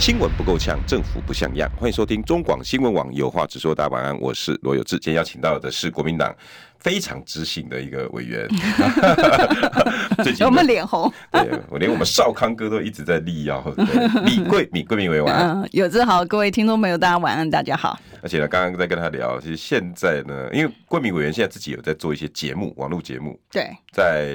[0.00, 1.70] 新闻不够呛，政府不像样。
[1.76, 3.74] 欢迎收听中广新闻网有话直说。
[3.74, 4.98] 大家晚安，我是罗有志。
[4.98, 6.34] 今天邀请到的是国民党
[6.78, 8.48] 非常知性的一个委员。
[10.24, 13.62] 最近我们脸红， 对，我连我们少康哥都一直在力邀。
[14.24, 15.68] 李桂敏，桂敏委员嗯。
[15.72, 18.00] 有志好，各位听众朋友，大家晚安，大家好。
[18.22, 24.30] 而且呢，刚刚在跟他聊，其实现在呢，因为桂敏委员现在自己有在做一些节目，网络节目，对，在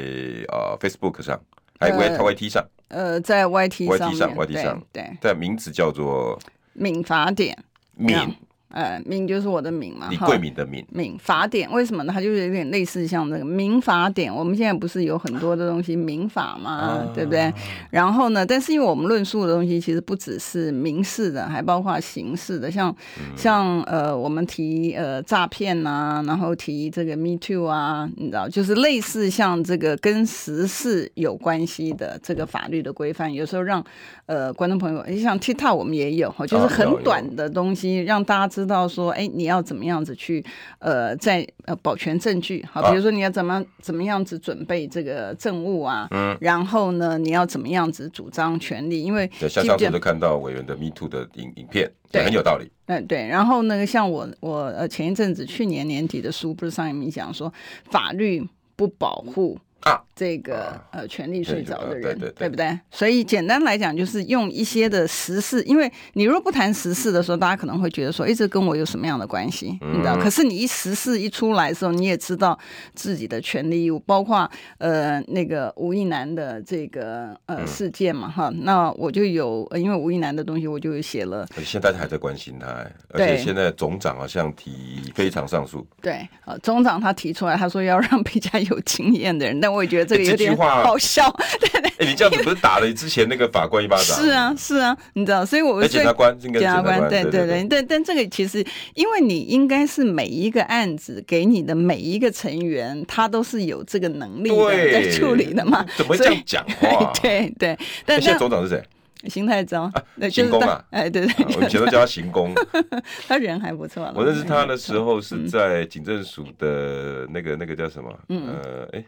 [0.49, 1.41] 呃 Facebook 上，
[1.79, 2.63] 还有 YT 上。
[2.95, 6.39] 呃，在 YT 上 YT 上，YT 上，对，在，名字叫做
[6.71, 7.57] 敏法典，
[7.93, 8.33] 敏。
[8.69, 10.85] 呃，敏就是我的敏嘛，李桂敏的敏。
[10.91, 12.11] 敏法典为什么呢？
[12.11, 14.33] 它就是有点类似像这个民法典。
[14.33, 17.53] 我们现在不是有很多的东西民法嘛，啊、对不对？
[17.89, 33.81] 然后呢，但是因为我们论述的东西其实不只是民事的，还包括刑事的，像、嗯、像呃，我们提呃诈骗啊，然后提这个 Me Too 啊，你知道，就是类似像这个跟时事有关系的这个法律的规范，有时候让
[34.25, 38.65] 呃观众朋友，像 TikTok 我们也有，就是很短的东西，让大家知。
[38.65, 40.43] 道说，哎，你要怎么样子去，
[40.79, 57.53] 呃，在呃保全证据，好，比如说你要怎么怎么样子准备这个证物啊，嗯，然后呢，你要怎么样子主张权利，因为像上次都看到委员的 Me Too 的影影片，对，很有道理，嗯，对，然后那个像我我呃前一阵子去年年底的书不是上一名讲说
[57.91, 58.43] 法律
[58.75, 59.55] 不保护。
[59.55, 59.74] 啊，
[60.15, 62.79] 这个呃，权力睡着的人，对，对，对，对不对？
[62.89, 69.77] 所以简单来讲，就是用一些的时事，因为你如果不谈时事的时候，大家可能会觉得说，哎，这跟我有什么样的关系？
[69.81, 70.15] 嗯、你知道？
[70.17, 72.57] 可是你一时事一出来的时候，你也知道
[72.95, 78.61] 自己的权利义务，包括呃那个吴亦男的这个呃事件嘛，哈、嗯。
[78.63, 81.45] 那我就有，因为吴亦男的东西，我就写了。
[81.63, 82.67] 现在还在关心他，
[83.09, 85.85] 而且现在总长好像提非常上诉。
[86.01, 89.74] 对，呃，总长他提出来，他说要让比较有经验的人，但。
[89.75, 91.91] 我也觉得这个有点好笑， 对对。
[91.97, 94.17] 哎，你这样子不是打了之前那个法官一巴掌？
[94.17, 105.85] 是啊，是啊，你知道，所以我检察官，检察官，对对对，但但这个其实，因为你应该是每一个案子给你的每一个成员，他都是有这个能力的在处理的嘛？
[105.97, 107.11] 怎么这样讲话？
[107.21, 107.77] 对对。
[108.05, 108.83] 但现在总长是谁？
[109.29, 109.91] 邢太昭，
[110.29, 112.53] 邢公啊，哎，对对，我以前都叫他行宫，
[113.27, 114.11] 他人还不错。
[114.15, 118.09] 我认识他的时候是在警政署的那个那个叫什么？
[118.29, 119.03] 呃，哎。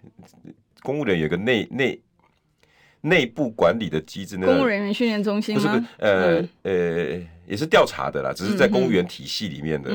[0.84, 2.00] 公务人员有个内内
[3.02, 5.56] 内部管理的机制，那个公务人员训练中心？
[5.56, 9.90] 不是不是，呃、嗯、呃，也是调查的啦，只是在公务员体系里面的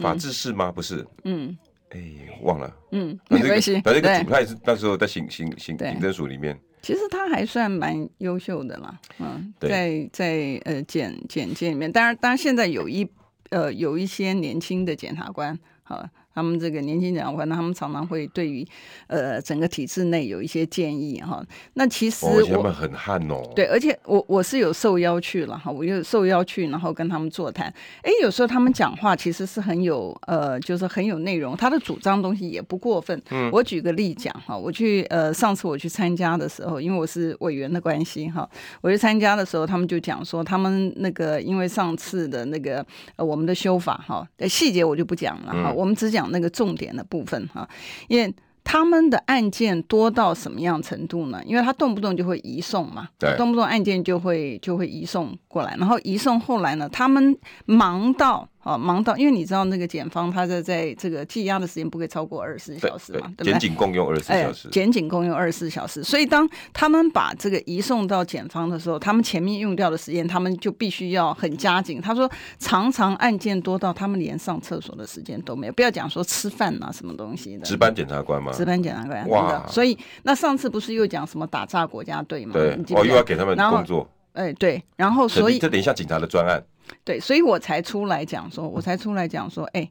[0.00, 0.70] 法制室吗？
[0.70, 1.54] 不是，嗯，
[1.90, 2.00] 哎，
[2.42, 6.58] 忘了，嗯，没关系，反正这个主，他也是那时候在行行行警政署里面。
[6.82, 13.08] 其实他还算蛮优秀的啦，嗯，在在呃简简介里面，当然当然现在有一
[13.50, 16.06] 呃有一些年轻的检察官，好。
[16.34, 18.66] 他们这个年轻检察官，他们常常会对于
[19.06, 21.44] 呃整个体制内有一些建议哈。
[21.74, 23.42] 那其实我、们很悍哦。
[23.54, 27.66] 对，而且我我是有受邀去了哈，我就受邀去，然后跟他们座谈。
[28.02, 33.20] 哎，有时候他们讲话其实是很有呃，就是很有内容，他的主张东西也不过分。
[33.30, 38.48] 嗯，我举个例讲哈，我去呃上次我去参加的时候，因为我是委员的关系哈，
[38.80, 42.84] 我去参加的时候，他们就讲说他们那个因为上次的那个
[43.16, 46.21] 呃我们的修法哈，细节我就不讲了哈，我们只讲。
[46.22, 47.68] 讲那个重点的部分哈，
[48.08, 51.42] 因为他们的案件多到什么样程度呢？
[51.44, 58.48] 因为他动不动就会移送嘛，对，动不动案件就会就会移送过来，然后移送后来呢，他们忙到。
[58.62, 63.52] 哦，忙到，因为你知道那个检方他在在这个羁押的时间不可以超过二十四小时嘛，对，对不对？
[63.52, 64.68] 检警共用二十四小时。
[64.70, 72.00] 检警共用二十四小时，所以当他们把这个移送到检方的时候，他们前面用掉的时间，他们就必须要很加紧。
[72.00, 77.64] 他说，常常案件多到他们连上厕所的时间都没有，不要讲说吃饭啊什么东西的。
[77.64, 78.52] 值班检察官吗？
[78.52, 79.28] 值班检察官。
[79.28, 79.66] 哇！
[79.66, 82.52] 所以那上次不是又讲什么打炸国家队吗？
[82.52, 84.08] 对，哦，又要给他们工作。
[84.34, 86.62] 哎，对，然后所以这等一下警察的专案。
[87.04, 89.90] 对，所以我才出来讲说，我才出来讲说，哎，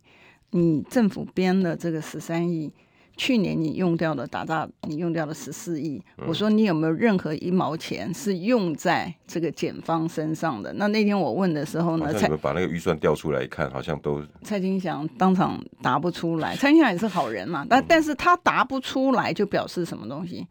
[0.51, 2.71] 你政府编的这个十三亿，
[3.17, 10.71] 去年你用掉的打炸，你用掉了十四亿，我说你有没有任何一毛钱是用在这个检方身上的？
[10.73, 16.55] 那那天我问的时候呢，你们把那个预算调出来一看，好像都蔡金祥当场答不出来。
[16.55, 20.47] 蔡金祥也是好人嘛，但但是他答不出来，就表示什么东西？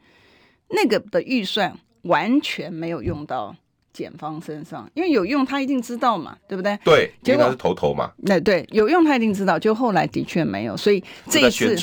[0.68, 3.56] 那个的预算完全没有用到。
[3.92, 6.78] 检方身上，因为有用，他一定知道嘛，对不对？
[6.84, 8.10] 对，因为他是头头嘛。
[8.18, 11.76] 那对，有用他一定知道，就后来的确没有，所以这一次，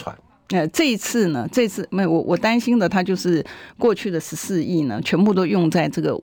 [0.50, 3.45] 呃，这一次呢，这次没有我我担心的，他就是
[3.77, 6.18] 过去的十四亿呢，全部都用在这个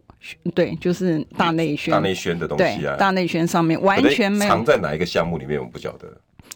[0.55, 6.09] 对，就是大内宣、大内宣的东西啊，大内宣上面完全没有藏在哪一个项目里面，我们不晓得。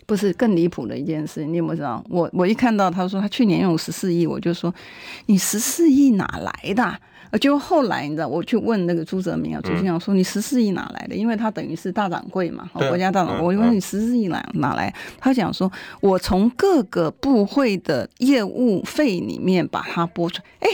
[0.07, 2.03] 不是更离谱的一件事，你有没有知道？
[2.09, 4.75] 我我一看到他说他去年用十四亿，我就说
[5.27, 6.99] 你十四亿哪来的？
[7.41, 11.15] 结果后来你知道，我去问那个朱泽民啊，朱先生说你十四亿哪来的？
[11.15, 13.47] 因为他等于是大掌柜嘛，国家大掌柜。
[13.47, 14.95] 我就问你十四亿哪哪来？
[15.19, 15.71] 他讲说，
[16.01, 20.41] 我从各个部会的业务费里面把它拨出。
[20.61, 20.69] 哎，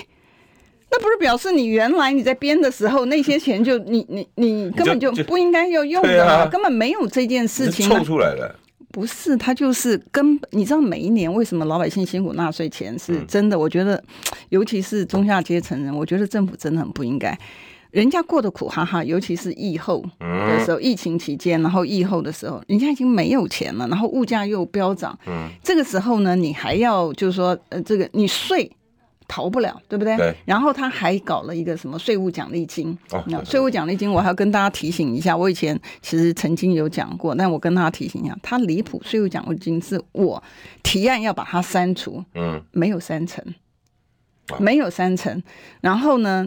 [0.91, 8.55] 那不是表示你原来你在编的时候那些钱就你你你根本就不应该要用的嘛，根本没有这件事情凑出来了。
[8.94, 13.58] 不是，他就是根本，你知道每一年为什么老百姓辛苦纳税钱是真的？
[13.58, 14.00] 我觉得，
[14.50, 17.37] 尤其是中下阶层人，我觉得政府真的很不应该。
[17.91, 25.19] 人家过得苦哈哈，尤其是疫后的时候，疫情期间，然后疫后的时候，人家已经没有钱了，然后物价又飙涨。
[25.26, 28.70] 嗯，这个时候呢，你还要就是说，呃，这个你税。
[29.26, 30.17] 逃不了，对不对？
[30.17, 30.35] 对。
[30.44, 32.97] 然后他还搞了一个什么税务奖励金？
[33.11, 40.43] 哦，税务奖励金，我还要跟大家提醒一下，我以前其实曾经有讲过，但我跟大家提醒一下，他离谱，税务奖励金是我
[40.82, 43.44] 提案要把它删除，嗯，没有删成，
[44.59, 45.43] 没有删成。
[45.81, 46.47] 然后呢，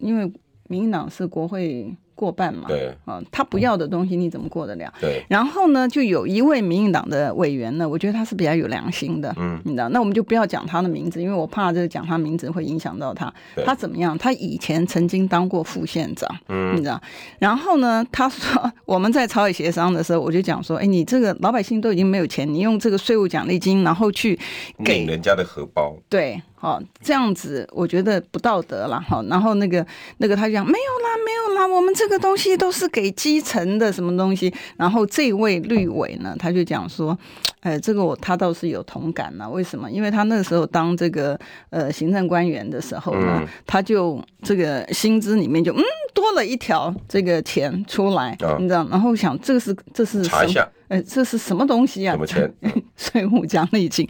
[0.00, 0.24] 因为
[0.68, 1.94] 民进党是国会。
[2.14, 4.92] 过半嘛，对，啊，他不要的东西你怎么过得了？
[5.00, 5.24] 对。
[5.28, 13.32] 然后呢，就有一位民进党的委员呢，我觉得他是比较有良心的，嗯，你知道，那我们就不要讲他的名字，因为我怕这个讲他名字会影响到他。
[13.64, 14.16] 他怎么样？
[14.16, 17.00] 他以前曾经当过副县长，嗯，你知道。
[17.38, 24.38] 然后呢，他说我们在朝野协商的时候，我就讲说，哎，你这个老百姓都已经没有钱，你用这个税务奖励金，然后去
[24.84, 26.40] 给人家的荷包，对。
[26.64, 29.22] 哦，这样子我觉得不道德了哈。
[29.28, 34.50] 然后那个那个他就讲没有啦，没有啦，我们这个东西都是给基层的什么东西。
[34.78, 37.18] 然后这位绿委呢，他就讲说，
[37.64, 39.48] 呃，这个我他倒是有同感呐。
[39.48, 39.90] 为什么？
[39.90, 41.36] 因为他那个时候当这个
[41.70, 45.82] 呃行政官员的时候呢，嗯、他就这个薪资里面就嗯
[46.14, 48.86] 多了一条这个钱出来，哦、你知道？
[48.90, 50.68] 然后想这个是这是查一下。
[50.88, 52.12] 哎，这是什么东西啊？
[52.12, 52.52] 什么钱？
[52.94, 54.06] 税务奖励金，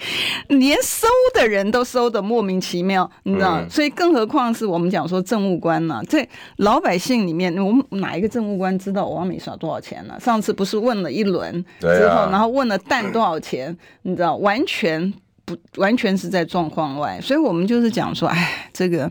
[0.49, 3.61] 连收的人都收的莫名其妙，你知道？
[3.61, 6.03] 嗯、所以更何况是我们讲说政务官呢、啊？
[6.09, 10.19] 在老百姓里面，我们哪一个政务官知道王美耍多少钱呢、啊？
[10.19, 13.71] 上次不是问了一轮之后，啊、然后问了蛋多少钱？
[13.71, 14.37] 嗯、你知道？
[14.37, 15.13] 完全
[15.45, 19.11] 不完全是在状况外，所以我们就是讲说，哎，这个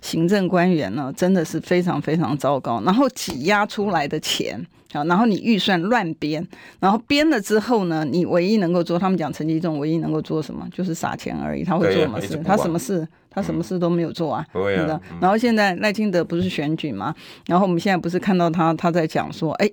[0.00, 4.64] 行政官员呢，真的是非常非常糟糕，然后挤压出来的钱。
[4.92, 6.46] 啊，然后你预算乱编，
[6.80, 11.64] 然后编了之后呢，你唯一能够做，他们讲陈吉仲唯一能够做什么，就是撒钱而已。
[11.64, 12.36] 他会做什么事？
[12.38, 13.06] 他什么事？
[13.28, 14.46] 他什么事都没有做啊。
[14.54, 14.98] 对的。
[15.20, 17.14] 然后现在赖清德不是选举吗？
[17.46, 19.70] 然后我们现在不是看到他他在讲说，哎，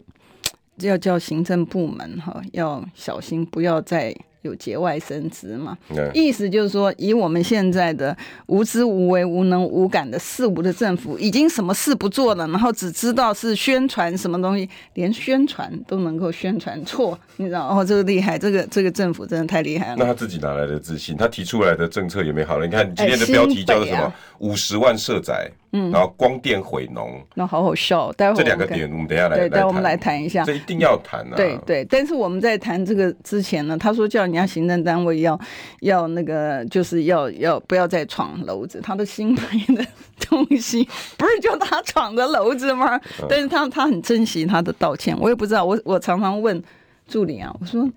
[0.78, 4.16] 要叫行政部门哈要小心，不要再。
[4.44, 5.78] 有节外生枝嘛？
[6.14, 8.16] 意思就是说，以我们现在的
[8.48, 17.68] 无知无为、无能无感的四无的政府，已经什么事不做了，然后只知道是宣传什么东西，连宣传都能够宣传错，你知道？
[17.68, 19.96] 哦，这个厉害，这个这个政府真的太厉害了。
[19.98, 21.18] 那他自己哪来的自信？
[21.18, 22.66] 他提出来的政策也没好了。
[22.66, 24.14] 你看今天的标题叫做什么？
[24.40, 25.50] 五十万社宅。
[25.76, 28.12] 嗯，然后光电毁农，那好好笑。
[28.12, 30.44] 待会这两个点，我们等一下来对，待我们来谈一下。
[30.44, 31.36] 这一定要谈啊！
[31.36, 35.40] 对对，但是我们在谈这个之前呢，他说叫人家行政单位要
[35.82, 38.82] 要那个，就是要要不要再闯篓子。
[38.82, 39.42] 他的新买
[39.76, 39.86] 的
[40.28, 40.84] 东西
[41.18, 42.98] 不是就他闯的篓子吗？
[43.22, 45.16] 嗯、但是他他很珍惜他的道歉。
[45.20, 46.62] 我也不知道，我我常常问
[47.08, 47.88] 助理啊，我说，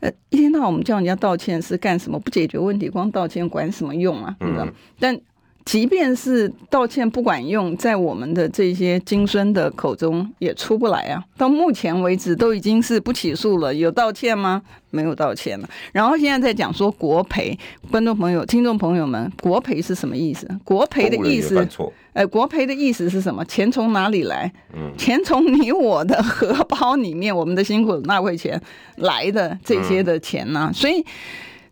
[0.00, 2.18] 呃，一天到晚我们叫人家道歉是干什么？
[2.18, 4.34] 不解决问题，光道歉管什么用啊？
[4.40, 4.64] 你知道？
[4.64, 5.20] 嗯、但
[5.66, 11.20] 即便是道歉不管用，在我们的这些金孙的口中也出不来啊！
[11.36, 14.62] 到目前为止都已经是不起诉了，有道歉吗？
[14.90, 15.68] 没有道歉了。
[15.92, 17.58] 然后现在在讲说国赔，
[17.90, 20.48] 观众朋友、听众朋友们，国赔是什么意思？
[20.62, 21.68] 国赔的意思，
[22.12, 23.44] 哎，国赔的意思是什么？
[23.46, 24.50] 钱从哪里来？
[24.72, 28.62] 嗯，钱从你我的荷包里面，我们的辛苦纳税钱
[28.98, 30.72] 来的这些的钱呢、啊？
[30.72, 31.04] 所以。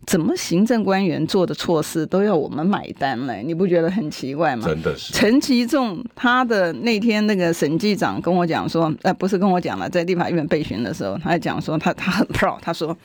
[0.05, 3.43] 怎么行政官员做的错事都要我们买单嘞？
[3.43, 4.67] 你不觉得很奇怪吗？
[4.67, 5.13] 真的是。
[5.13, 12.95] 陈其仲他的那天那个审计长跟我讲说，呃，不是跟我讲了，在立法院备询的时候，他还讲说他他很 proud，他说，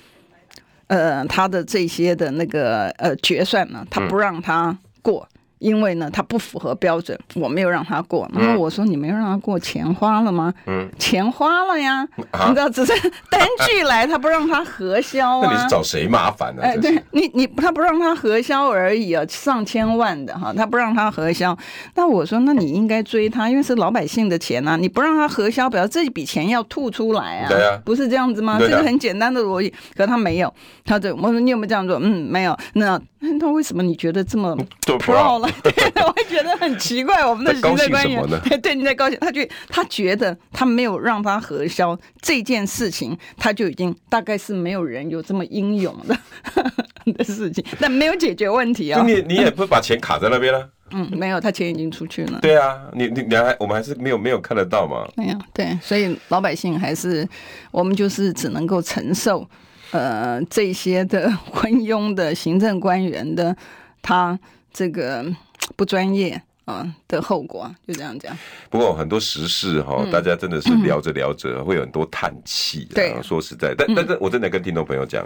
[0.88, 5.26] 呃，他的这些的那个呃决算呢，他不让他过。
[5.32, 8.28] 嗯因为呢，他不符合标准，我没有让他过。
[8.34, 11.98] 然后我说：“你没有让他过，钱花了吗？”嗯，钱花了呀。
[12.32, 12.92] 啊、你知道，只是
[13.30, 15.46] 单据来，他不让他核销啊。
[15.52, 16.64] 那你是找谁麻烦呢、啊？
[16.66, 21.56] 哎，对你，你他不让他核销而已啊，上千万的哈，他不让他核销。
[21.94, 27.48] 那我说，那你应该追他，因为是老百姓的钱呐、啊，你不让他核销，表示这笔钱要吐出来啊。
[27.48, 28.56] 对啊，不是这样子吗？
[28.58, 29.70] 这个很简单的逻辑。
[29.94, 30.52] 可他没有，
[30.86, 31.98] 他这我说你有没有这样做？
[32.02, 32.56] 嗯，没有。
[32.72, 32.98] 那
[33.38, 35.49] 那为什么你觉得这么 pro 了？
[35.62, 37.24] 对，我会觉得很奇怪。
[37.24, 38.22] 我们的行政官员，
[38.62, 46.16] 对，你在高兴，他就他觉得他没有让他核销这件事情，他就已经大概是没有人有这么英勇的
[47.14, 49.02] 的事情，但没有解决问题啊。
[49.06, 50.68] 你你也不把钱卡在那边了？
[50.92, 52.40] 嗯，没有，他钱已经出去了。
[52.40, 55.08] 对啊，你你你还我们还是没有没有看得到嘛？
[55.16, 57.26] 没有，对，所以老百姓还是
[57.70, 59.48] 我们就是只能够承受。
[59.92, 63.56] 呃，这些的 昏庸的行政官员的
[64.00, 64.38] 他
[64.72, 65.24] 这个
[65.76, 66.32] 不专业
[66.64, 68.36] 啊、呃、的后果，就这样讲。
[68.68, 72.86] 不过很多时事哈，大家真的是聊着聊着会有很多叹气。
[72.94, 75.24] 对、嗯，说实在，但但是我真的跟听众朋友讲。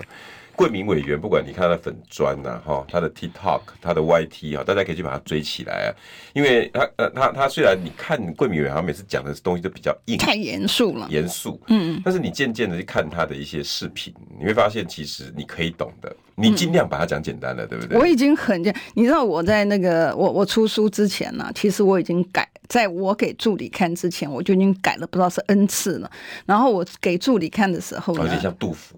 [0.57, 5.89] 贵民委员，不管你看他的粉砖呐，哈，他的 TikTok，他的 YT 啊，大家可以去把他追起来啊。
[6.33, 17.99] 因为他呃，他他虽然你看贵民委员，他每次讲的东西都比较硬，太严肃了，严肃，嗯，但是你渐渐的去看他的一些视频，你会发现其实你可以懂的，你尽量把它讲简单了，对不对？
[17.99, 18.63] 我已经很，
[18.95, 26.11] 你知道我在那个我我出书之前呢，其实我已经改，在我给助理看之前，我就已经改了不知道是 N 次了。
[26.47, 28.97] 然后我给助理看的时候呢，有点像杜甫。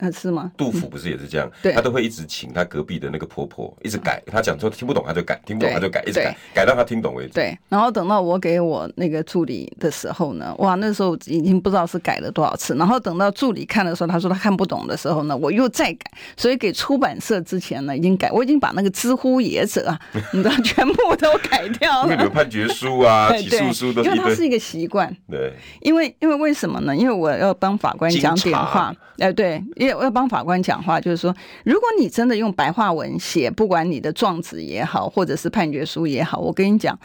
[0.00, 0.50] 啊，是吗？
[0.56, 1.50] 杜甫不是也是这样？
[1.62, 7.34] 对，他都会一直请他隔壁的那个婆婆一直改，他讲说听不懂他就改，听不懂他就改，一直改，改到他听懂为止。
[7.34, 12.74] 对，然后等到我给我那个助理的时候呢，哇，那时候已经不知道是改了多少次。
[12.74, 16.10] 然后等到助理看的时候，他说他看不懂的时候呢，我又再改。
[16.36, 20.00] 所以给出版社之前呢，已经改，我已经把那个知乎也者啊，
[20.32, 22.04] 你知道全部都改掉了。
[22.04, 25.14] 因为你们判决书啊、 起诉书都是，因为它是一个习惯。
[25.30, 26.96] 对，因为因为为什么呢？
[26.96, 28.94] 因为我要帮法官讲点话。
[29.18, 36.98] 哎，对，因为我要帮法官讲话，就是说，如果你真的用白话文写，不管你的状子也好，或者是判决书也好，我跟你讲，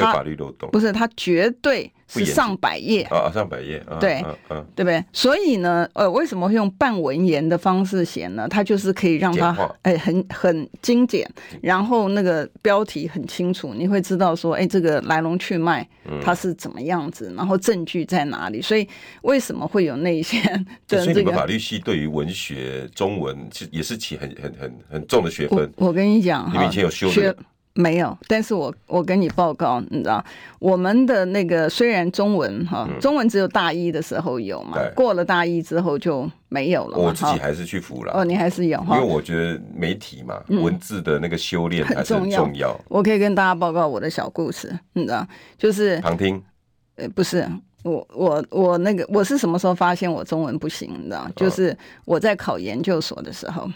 [0.00, 0.06] 他。
[0.06, 5.02] 他法律漏洞不是，他绝对是上百页啊，上百页，啊对，嗯，对不对？
[5.12, 8.46] 所以呢，呃，为什么会用半文言的方式写呢？
[8.48, 11.28] 它就是可以让它哎，很很精简，
[11.62, 15.86] 然后那个标题很清楚，你会知道说，哎，这个来龙去脉，
[16.22, 18.60] 它是怎么样子，然后证据在哪里？
[18.60, 18.86] 所以
[19.22, 20.40] 为什么会有那些
[20.86, 21.02] 的？
[21.02, 25.72] 所以你们法律系对于文学中文其实也是起很很很很重的学分。
[25.76, 27.34] 我跟你讲，你们以前有修的。
[27.76, 30.24] 没有，但是我我跟你报告，你知道，
[30.60, 36.96] 我们的那个虽然中文哈，中文只有大一的时候有嘛，过了大一之后就没有了。
[36.96, 38.12] 我自己还是去服了。
[38.12, 42.80] 哦，你还是有哈，因为我觉得媒体嘛，文字的那个修炼还是很重要。
[42.88, 45.26] 我可以跟大家报告我的小故事，你知道，
[45.58, 46.40] 就是旁听。
[46.94, 47.44] 呃，不是，
[47.82, 50.88] 我我我那个我是什么时候发现我中文不行？
[50.96, 53.68] 你知道，就是我在考研究所的时候。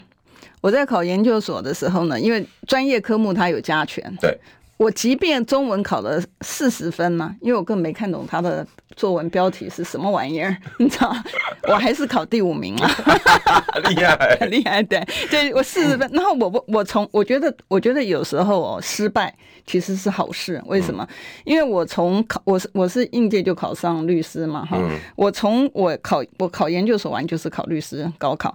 [0.61, 4.37] 我在考研究所的时候呢，因为专业科目它有加权，对，
[4.77, 8.65] 我即便中文考了四十分呢，因为我根本没看懂他的
[8.95, 11.15] 作文标题是什么玩意儿，你知道，
[11.69, 12.89] 我还是考第五名了，
[13.89, 19.33] 厉害，很 厉害，对，对我四十分，然后我我我从我觉得我觉得有时候哦失败
[19.65, 21.07] 其实是好事，为什么？
[21.45, 24.77] 因为我从考我是我是应届就考上律师嘛，哈，
[25.15, 28.53] 我从我考我考研究所完就是考律师高考。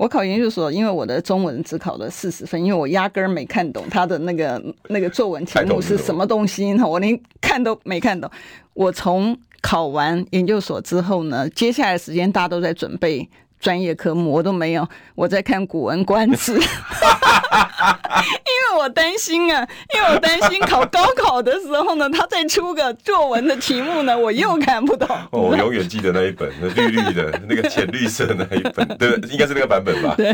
[0.00, 8.30] 我考研究所，因为我的中文只考了四十分，因为我压根儿没看懂他的那个那个作文题目是什么东西，我连看都没看懂。
[8.72, 13.28] 我从考完研究所之后呢，接下来时间大家都在准备。
[13.60, 16.58] 专业科目我都没有，我在看《古文观止》，
[18.46, 25.08] 因为我担心啊，因为我担心考高考的时候呢，他再出个作文的题目呢，我又看不懂。
[25.30, 30.14] 哦，我永远记得那一本，那绿绿的那个浅绿色的那一本，对，应该是那个版本吧？
[30.16, 30.32] 对，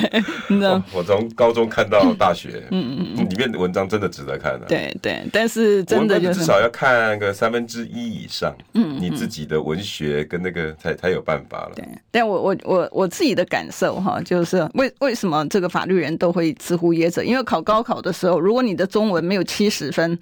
[0.49, 4.67] 你知道，我从高中看到大学，嗯嗯嗯，里面的文章真的值得看的。
[4.67, 11.73] 对对，但是真的就是至少要看个三分之一以上，嗯，你自己的文学跟那个才才有办法了。
[11.75, 13.07] 对，但我我我我。
[13.17, 16.93] 自己的感受哈，就是为为什么这个法律人都会知乎
[17.25, 20.19] 因为考高考的时候，如果你的中文没有七十分，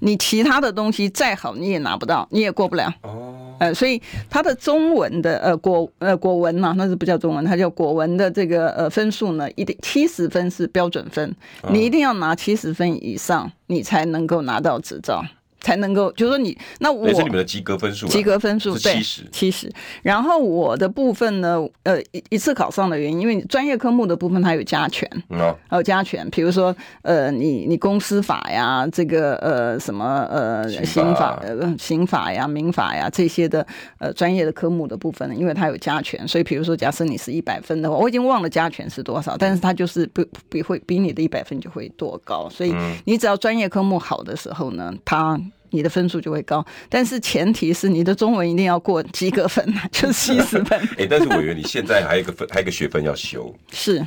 [0.00, 2.90] 你其他的东西再好你也拿不到，你也过不了。
[3.02, 11.34] 哦，呃，所以他的中文的呃国呃国文嘛，那是不叫中文，它叫国文的这个呃分数呢，一定七十分是标准分，
[11.70, 15.22] 你一定要拿七十分以上，你才能够拿到执照。
[15.60, 19.70] 才能够，就是说你那我是你们的及格分数，及格分数对七十七十。
[20.02, 33.66] 然后我的部分呢，呃，一一次考上的原因，因为专业科目的部分它有加权，嗯，还有加权，比如说呃，你你公司法呀，这个呃什么呃刑法呃刑法呀、民法呀这些的
[33.98, 42.74] 呃专业的科目的部分呢，因为它有加权，所以比如说假设你是一百分的话，我已经忘了加权是多少，但是它就是不比会比你的一百分就会多高，所以
[43.04, 45.40] 你只要专业科目好的时候呢，它。
[45.70, 50.78] 你的分数就会高，但是前提是你的中文一定要过及格分啊， 就是七十分。
[50.98, 54.06] 哎、欸，但是我以为你现在还有一个分，还有一个学分要修，是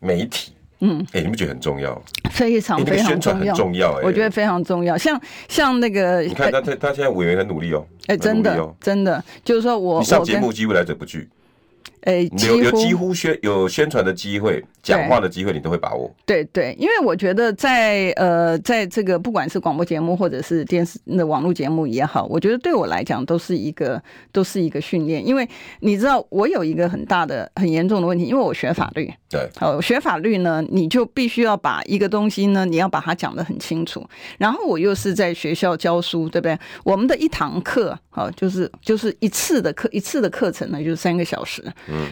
[0.00, 0.52] 媒体。
[0.84, 2.02] 嗯，哎、欸，你不觉得很重要？
[2.32, 4.02] 非常非常重要，欸那个、很重要、欸。
[4.04, 4.98] 我觉得非常重要。
[4.98, 7.86] 像像那个，你看他他他现在委员很努力哦。
[8.06, 11.28] 哎、欸，真的真的，就是说我你上节目几乎来者不拒。
[12.02, 16.12] 哎，有有几乎宣有宣传的机会，讲话的机会，你都会把握。
[16.26, 25.24] 对对，因为我觉得在呃，在这个不管是广播节目或者是电视那网络节目也好，我觉得对我来讲都是一个都是一个训练。
[25.26, 25.48] 因为
[25.80, 29.12] 你知道，我有一个很大的很严重的问题，因为我学法律。
[29.30, 34.04] 对，好，学法律呢，你就必须要把一个东西呢，你要把它讲得很清楚。
[34.38, 36.58] 然后我又是在学校教书，对不对？
[36.84, 41.62] 我们的一堂课，好，就是就是一次的课，一次的课程呢，就是三个小时。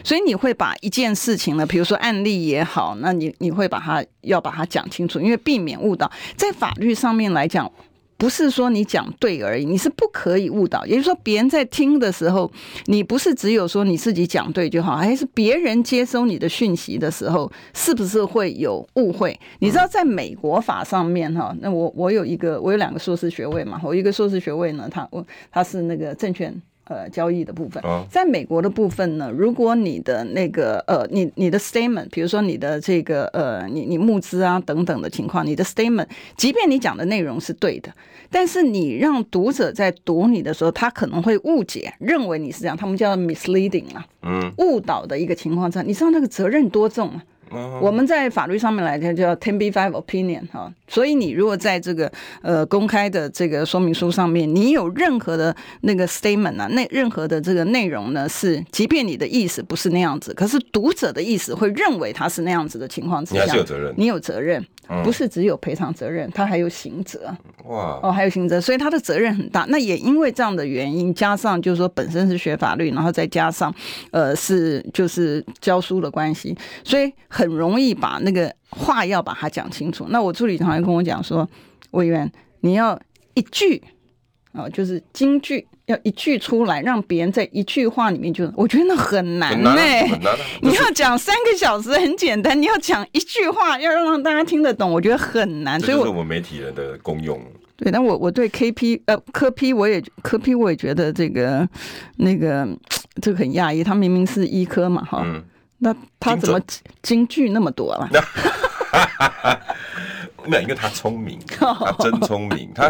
[0.03, 6.11] 所以你会把一件事情呢，比如说案例也好，那你你会把它要把它讲清楚，因为避免误导。
[6.35, 7.71] 在法律上面来讲，
[8.17, 10.85] 不是说你讲对而已，你是不可以误导。
[10.85, 12.51] 也就是说，别人在听的时候，
[12.85, 19.39] 你不是只有说你自己讲对就好，还是别人接收你的讯息的时候，是不是会有误会？
[19.59, 26.61] 你知道，在美国法上面哈，那我我有一个，我有两个硕士学位嘛，我一个硕士学位呢，他我他是那个证券。
[26.91, 37.89] 呃，交易的部分，在美国的部分呢，如果你的那个呃，你你的 statement，比如说你的这个呃，你你募资啊等等的情况，你的 statement，即便你讲的内容是对的，
[38.29, 47.23] 但是你让读者在读你的时候，他可能会误解，认为你是这样，他们叫 misleading 啊，嗯，误导的一个情况下，你知道那个责任多重啊？
[47.81, 64.65] 我们在法律上面来讲叫 Ten B Five opinion 哈，所以你如果在这个呃公开的这个说明书上面，你有任何的那个 statement 啊，那任何的这个内容呢，是即便你的意思不是那样子，可是读者的意思会认为他是那样子的情况之下，你还是有责任，你有责任。
[65.03, 67.35] 不是只有赔偿责任，他还有刑责。
[67.65, 69.65] 哇哦，还有刑责，所以他的责任很大。
[69.69, 73.73] 那也因为这样的原因，加上就是说本身是学法律，然后再加上
[74.11, 80.05] 呃是就是教书的关系，所以很容易把那个话要把它讲清楚。
[80.09, 81.47] 那我助理常常跟我讲说，
[81.91, 82.99] 委员你要
[83.33, 83.81] 一句
[84.51, 85.67] 啊，就是金句。
[85.91, 90.09] 要一句出来，让别人在一句话里面就，我觉得那很难呢、欸。
[90.61, 95.79] 你要讲三个小时很简单，你要讲一句话，要让大家听得懂，我觉得很难。
[95.79, 97.39] 所以，我们媒体人的功用。
[97.77, 101.67] 对，但我我对 K P 呃科 P 我也科 P 我也觉得这个
[102.17, 102.67] 那个
[103.21, 105.43] 这个很讶异，他明明是医科嘛哈、嗯，
[105.79, 106.61] 那他怎么
[107.01, 108.07] 京剧那么多了？
[110.45, 112.69] 没有，因为他聪明，他真聪明。
[112.73, 112.85] 他，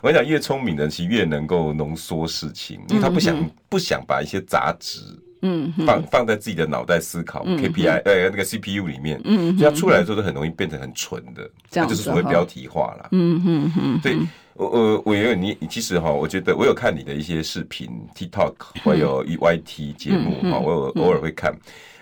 [0.00, 5.00] 我跟你讲，越聪明的人其实越能够浓缩事情，因为他不想、嗯、不想把一些杂质，
[5.42, 13.08] 嗯，放放在自己的脑袋思考、嗯、KPI，呃，那个 CPU 里面，嗯，所以他出来的时候都很容易变成很蠢的，这样就是所谓标题化了。
[13.12, 14.16] 嗯嗯嗯，对，
[14.54, 18.54] 我我我有你，其实哈，我觉得我有看你的一些视频，TikTok
[18.84, 21.52] 会有 YT 节目哈，我有偶尔会看。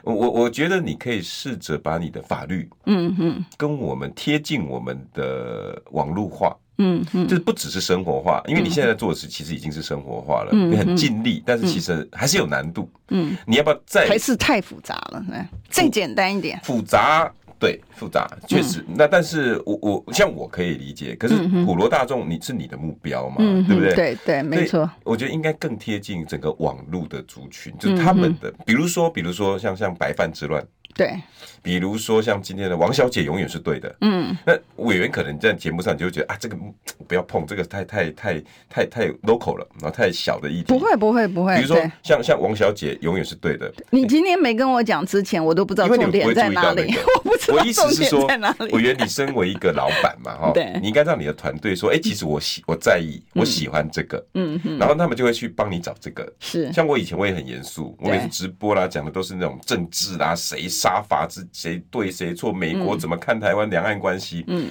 [0.03, 15.25] 我我觉得你可以试着把你的法律，嗯嗯，跟我们贴近我们的网络化，嗯嗯，就是不只是生活化，因为你现在做的事其实已经是生活化了，你很尽力，但是其实还是有难度，嗯，你要不要再还是太复杂了，
[15.71, 17.33] 再简单一点，复杂。
[17.63, 18.81] 对，复杂确实。
[18.89, 23.95] 嗯、那但是我我像我可以理解，可是普罗大众你是你的目标嘛，嗯、对不对？
[23.95, 24.91] 对对，没错。
[25.05, 30.61] 我觉得应该更贴近整个网络的族群，就是他们的，比如说比如说像像白饭之乱。
[30.95, 31.19] 对，
[31.63, 36.57] 比如说像今天的王小姐永远是对的，嗯，那委员可能在节目上就会觉得啊，这个
[37.09, 40.65] 不要碰，这个太太太太太 local 了，然后太小的议题。
[40.65, 41.57] 不会不会不会。
[41.57, 43.73] 比如说像像王小姐永远是对的。
[43.89, 46.95] 你今天没跟我讲之前，我都不知道重点在哪里。
[47.25, 48.73] 我不 知道重点在哪里。
[48.73, 56.31] 委员，你身为一个老板嘛，哈，对，你应该让你的团队说，哎，其实我喜我在意，我喜欢这个，嗯嗯，然后他们就会去帮你找这个。
[56.41, 60.69] 是，像我以前我也很严肃，我每次直播啦，讲的都是那种政治啦，谁。
[60.73, 62.53] 杀伐之谁对谁错？
[62.53, 64.43] 美国怎么看台湾两岸关系？
[64.49, 64.69] 嗯，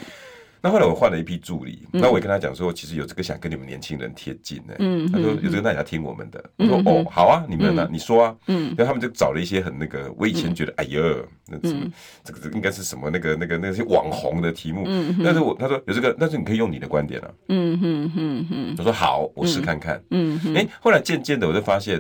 [0.64, 4.76] 那后来我换了一批助理，那我也跟他讲说，其实有这个想跟你们年轻人贴近呢。
[4.78, 6.44] 嗯，他说有这个那你要听我们的。
[6.58, 7.90] 我说哦，好啊，你们呢？
[7.92, 8.36] 你说啊。
[8.46, 11.02] 嗯，然后他们就找了一些很那个，我以前觉得哎呀，
[11.48, 11.92] 那什么
[12.24, 14.84] 这个应该是什么那个那个那些网红的题目。
[14.86, 17.32] 嗯，但是我他说有这个，但是你可以用你的观点啊。
[17.48, 18.76] 嗯嗯嗯嗯。
[18.78, 20.00] 我说好，我试看看。
[20.12, 20.56] 嗯嗯。
[20.56, 22.00] 哎，后来渐渐的我就发现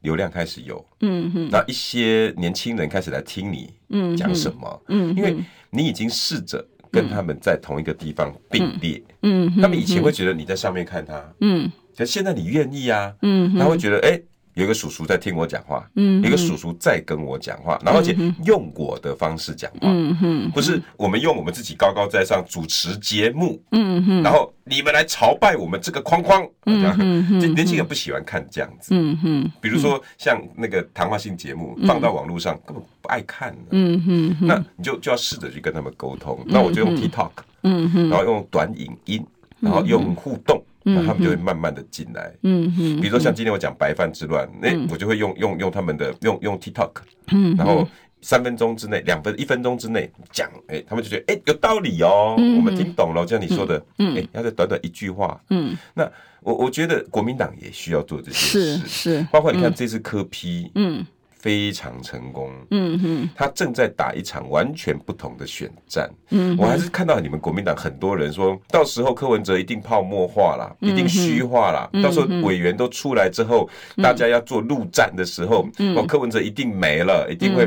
[0.00, 0.82] 流量开始有。
[1.00, 1.48] 嗯哼。
[1.50, 4.82] 那一些年轻人开始来听你讲什么。
[4.88, 5.14] 嗯。
[5.14, 5.36] 因为
[5.68, 6.66] 你已经试着。
[6.96, 14.20] 跟他们在同一个地方并列，嗯，他们以前会觉得你在上面看他，嗯，可现在你愿意啊，嗯，他会觉得，哎。
[14.56, 18.16] 有一个叔叔在听我讲话，嗯，有一个叔叔在跟我讲话，然后而且
[18.46, 37.30] 用我的方式讲话，嗯哼，不是我们用我们自己高高在上主持节目，嗯哼，然后你们来朝拜我们这个框框，嗯哼，年轻人不喜欢看这样子，嗯哼，比如说像那个谈话性节目放到网络上根本不爱看，嗯哼，那你就就要试着去跟他们沟通，那我就用 TikTok，
[37.62, 39.22] 嗯哼，然后用短影音，
[39.60, 40.62] 然后用互动。
[40.88, 46.92] 那他们就会慢慢的进来，嗯嗯，比如说像今天我讲白饭之乱，那我就会用用用他们的用用 TikTok，
[47.32, 47.86] 嗯，然后
[48.20, 56.08] 三分钟之内、两分一分钟之内讲，哎，他们就觉得哎有道理哦，我们听懂了，就像你说的，嗯，哎，要在短短一句话，嗯，那
[56.40, 61.04] 我我觉得国民党也需要做这些事，是是，包括你看这次柯批嗯。
[61.46, 73.70] 非常成功，嗯哼，他正在打一场完全不同的选战，嗯，我还是看到你们国民党很多人说，到时候柯文哲一定泡沫化了，一定虚化了，到时候委员都出来之后，
[74.02, 77.64] 大家要做陆战的时候，哦，柯文哲一定没了，一定会。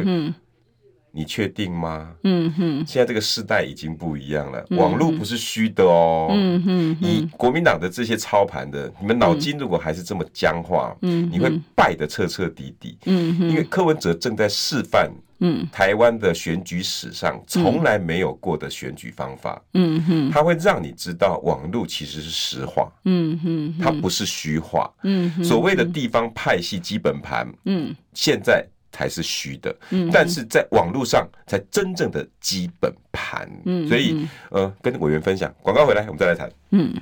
[1.12, 2.12] 你确定吗？
[2.24, 6.28] 嗯哼，现在这个时代已经不一样了，网络不是虚的哦。
[6.32, 12.98] 嗯哼，以国民党的这些操盘的，你们脑筋如果还是这么僵化，嗯，你会败得彻彻底底。
[13.06, 19.62] 嗯哼，因为柯文哲正在示范，嗯，台湾的选举史上从来没有过的选举方法。
[19.74, 22.91] 嗯哼，他会让你知道网络其实是实话。
[23.06, 24.89] 嗯哼，它不是虚话。
[25.04, 28.63] 嗯哼，所谓的地方派系基本盘，嗯，现在。
[28.91, 33.49] 才是虚的，嗯但是在网络上才真正的基本盘。
[33.65, 35.54] 嗯，所以呃，跟委员分享。
[35.62, 36.52] 广告回来，我们再来谈。
[36.71, 36.93] 嗯，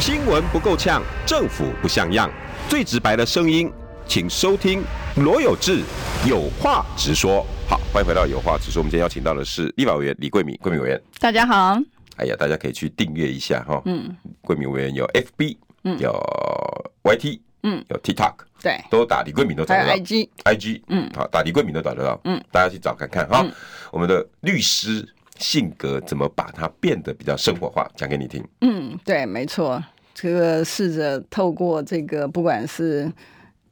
[0.00, 2.30] 新闻不够呛，政府不像样，
[2.68, 3.70] 最直白的声音，
[4.06, 4.82] 请收听
[5.16, 5.82] 罗有志
[6.26, 7.46] 有话直说。
[7.68, 8.80] 好，欢迎回到有话直说。
[8.80, 11.00] 我们今天邀请到的是立法委员李桂敏，桂敏委员。
[11.18, 11.78] 大家好。
[12.16, 13.80] 哎呀，大家可以去订阅一下哈。
[13.86, 16.12] 嗯，桂敏委员有 FB，嗯，有
[17.04, 17.40] YT。
[17.64, 23.44] 嗯，有 TikTok，对，都打李桂敏都找得到，IG，IG，嗯，好，打李桂敏都找得到，嗯，大家去找看看哈。
[23.90, 25.06] 我们的律师
[25.38, 28.42] 性格怎么把它变得比较生活化，讲给你听。
[28.60, 29.82] 嗯，对，没错，
[30.14, 33.10] 这个试着透过这个，不管是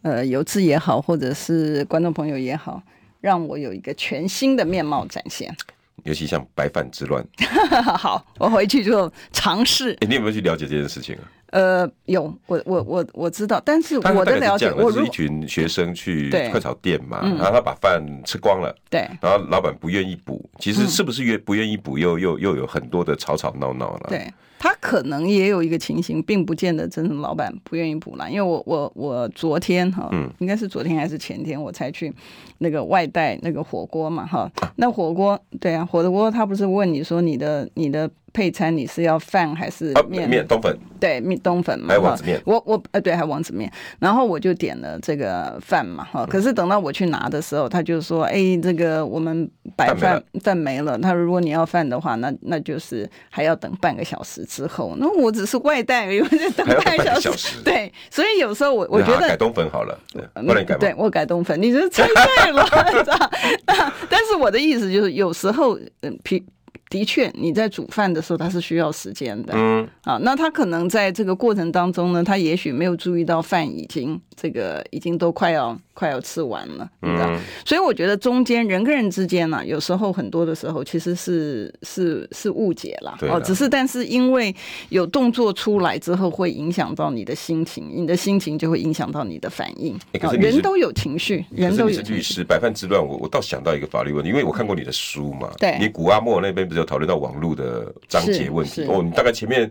[0.02, 2.82] 呃游资也好，或者是观众朋友也好，
[3.20, 5.56] 让我有一个全新的面貌展现。
[6.04, 7.22] 尤其像白饭之乱，
[7.96, 9.92] 好，我回去就尝试。
[10.00, 11.22] 哎，你有没有去了解这件事情啊？
[11.50, 24.32] 呃，有，我我我我知道，但是我的了解，我是一群学生去快炒店嘛，然后他把饭吃光了，对，然后老板不愿意补，其实是不是愿不愿意补，又又又有很多的吵吵闹闹了，对。
[24.62, 28.28] 他可能也有一个情形，并不见得真的老板不愿意补了。
[28.30, 32.12] 因为我我我昨天哈，应该是昨天还是前天，我才去
[32.58, 34.52] 那个外带那个火锅嘛哈。
[34.76, 38.10] 那火锅对啊，火锅他不是问你说你的你的。
[38.32, 40.28] 配餐你是要饭还是面？
[40.28, 40.78] 面冬粉。
[40.98, 41.86] 对，面冬粉嘛。
[41.88, 42.40] 还有王子面。
[42.44, 43.70] 我我呃对，还有王子面。
[43.98, 46.26] 然后我就点了这个饭嘛哈。
[46.26, 57.60] 可是等到我去拿的时候，他就说：“哎，这个我们白饭饭没了。”他说：“如果你要饭的话，那那就是还要等半个小时之后。”那我只是外带而已，我就等半个小时。
[57.64, 60.76] 对，所以有时候我我觉得改冬粉好了，对，不能改。
[60.76, 63.30] 对，我改冬粉，你就是猜对了， 知道？
[64.10, 66.44] 但是我的意思就是，有时候嗯，皮。
[66.90, 69.52] 的确，你在煮饭的时候，它是需要时间的。
[69.54, 77.30] 嗯，啊，那他可能在这个过程当中呢，他也许没有注意到饭已经这个已经都快要快要吃完了，你知道？
[77.64, 83.16] 所以我觉得中间人跟人之间呢，有时候很多的时候其实是是是误解了。
[83.30, 84.52] 哦，只是但是因为
[84.88, 89.96] 有动作出来之后，会影响到你的心情，你的心情就会影响到你的反应。
[90.40, 92.00] 人都有情绪，人都有。
[92.00, 95.48] 律师，百饭之乱，我我倒想到一个法律问题，因为我看过你的书嘛。
[95.56, 95.78] 对。
[95.78, 96.79] 你古阿莫那边不是？
[96.80, 99.70] 有讨论到网络的章节问题哦，你大概前面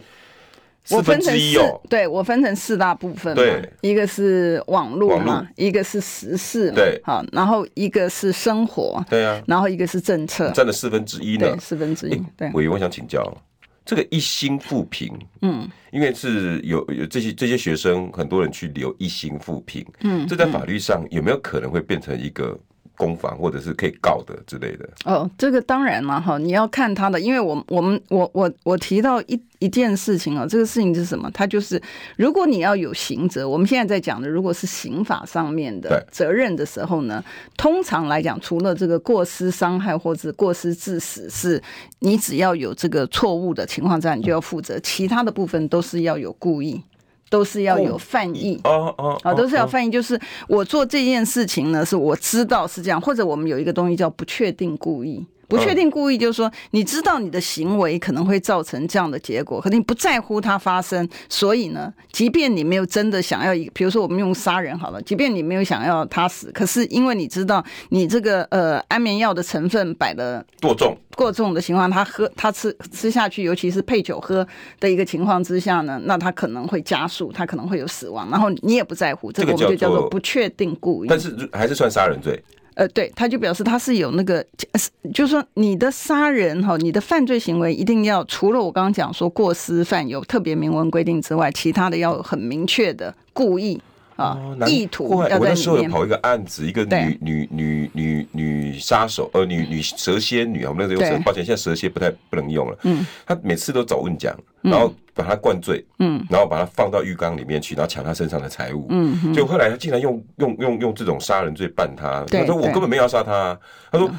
[0.85, 12.23] 四分之一哦，对我分成四大部分，对，一个是网络嘛，一个是时事，对，好，然后一个是生活，对啊，然后一个是政策，占了四分之一呢，四分之一。
[12.37, 13.21] 对，委员，我想请教
[13.85, 22.57] 这个一心复评，嗯，因为是有有这些这些学生，很多人去留一心复评，嗯，这在法律上有没有可能会变成一个
[22.99, 24.89] 攻防或者是可以告的之类的？
[25.05, 31.31] 哦，这个当然了，哈，你要看他的，因为我我们我我我提到一一件事情啊，这个事情是什么？
[31.33, 31.81] 它就是
[32.17, 37.23] 如果你要有刑责，我们现在在讲的，如果是刑法上面的责任的时候呢，
[37.55, 41.63] 通常来讲，除了这个过失伤害或者过失致死，是
[41.99, 46.83] 你只要有这个错误的情况下，你就要负责，其他的部分都是要有故意。
[47.29, 48.59] 都是要有犯意。
[48.63, 55.25] 哦哦，啊，都是要犯意，就是我做这件事情呢，是我知道是这样，或者我们有一个东西叫不确定故意。
[55.49, 70.95] 不确定故意就是说，你知道你的行为可能会造成这样的结果，可是你不在乎它发生，所以呢，即便你没有真的想要比如说我们用杀人好了，即便你没有想要他死，可是因为你知道你这个呃安眠药的成分摆的过重。
[71.15, 74.47] 过重的情况，他喝他吃吃下去，尤其是配酒喝
[74.79, 82.41] 的一个情况之下呢，那他可能会加速，他可能会有死亡，然后你也不在乎，这个我们就叫做不确定故意，但是还是算杀人罪。
[82.79, 84.41] 呃，对，他就表示他是有那个，
[85.13, 93.81] 就是说你的杀人哈，你的犯罪行为一定要除了我刚刚讲说过失犯有特别明文规定之外，其他的要很明确的故意
[94.19, 95.41] 啊，意图要在里面。
[95.41, 102.77] 我那时候有跑一个案子，一个女女女女女杀手，呃，女女蛇蝎女啊，我们那时候用蛇，抱歉，现在蛇蝎不太不能用了。
[102.83, 104.93] 嗯，她每次都找问讲，然后。
[105.15, 113.59] 把她灌醉，嗯，然后把她放到浴缸里面去，然后抢她身上的财物，嗯，就后来她竟然用用用用这种杀人罪办她，她说我根本没有要杀他，
[113.91, 114.09] 他说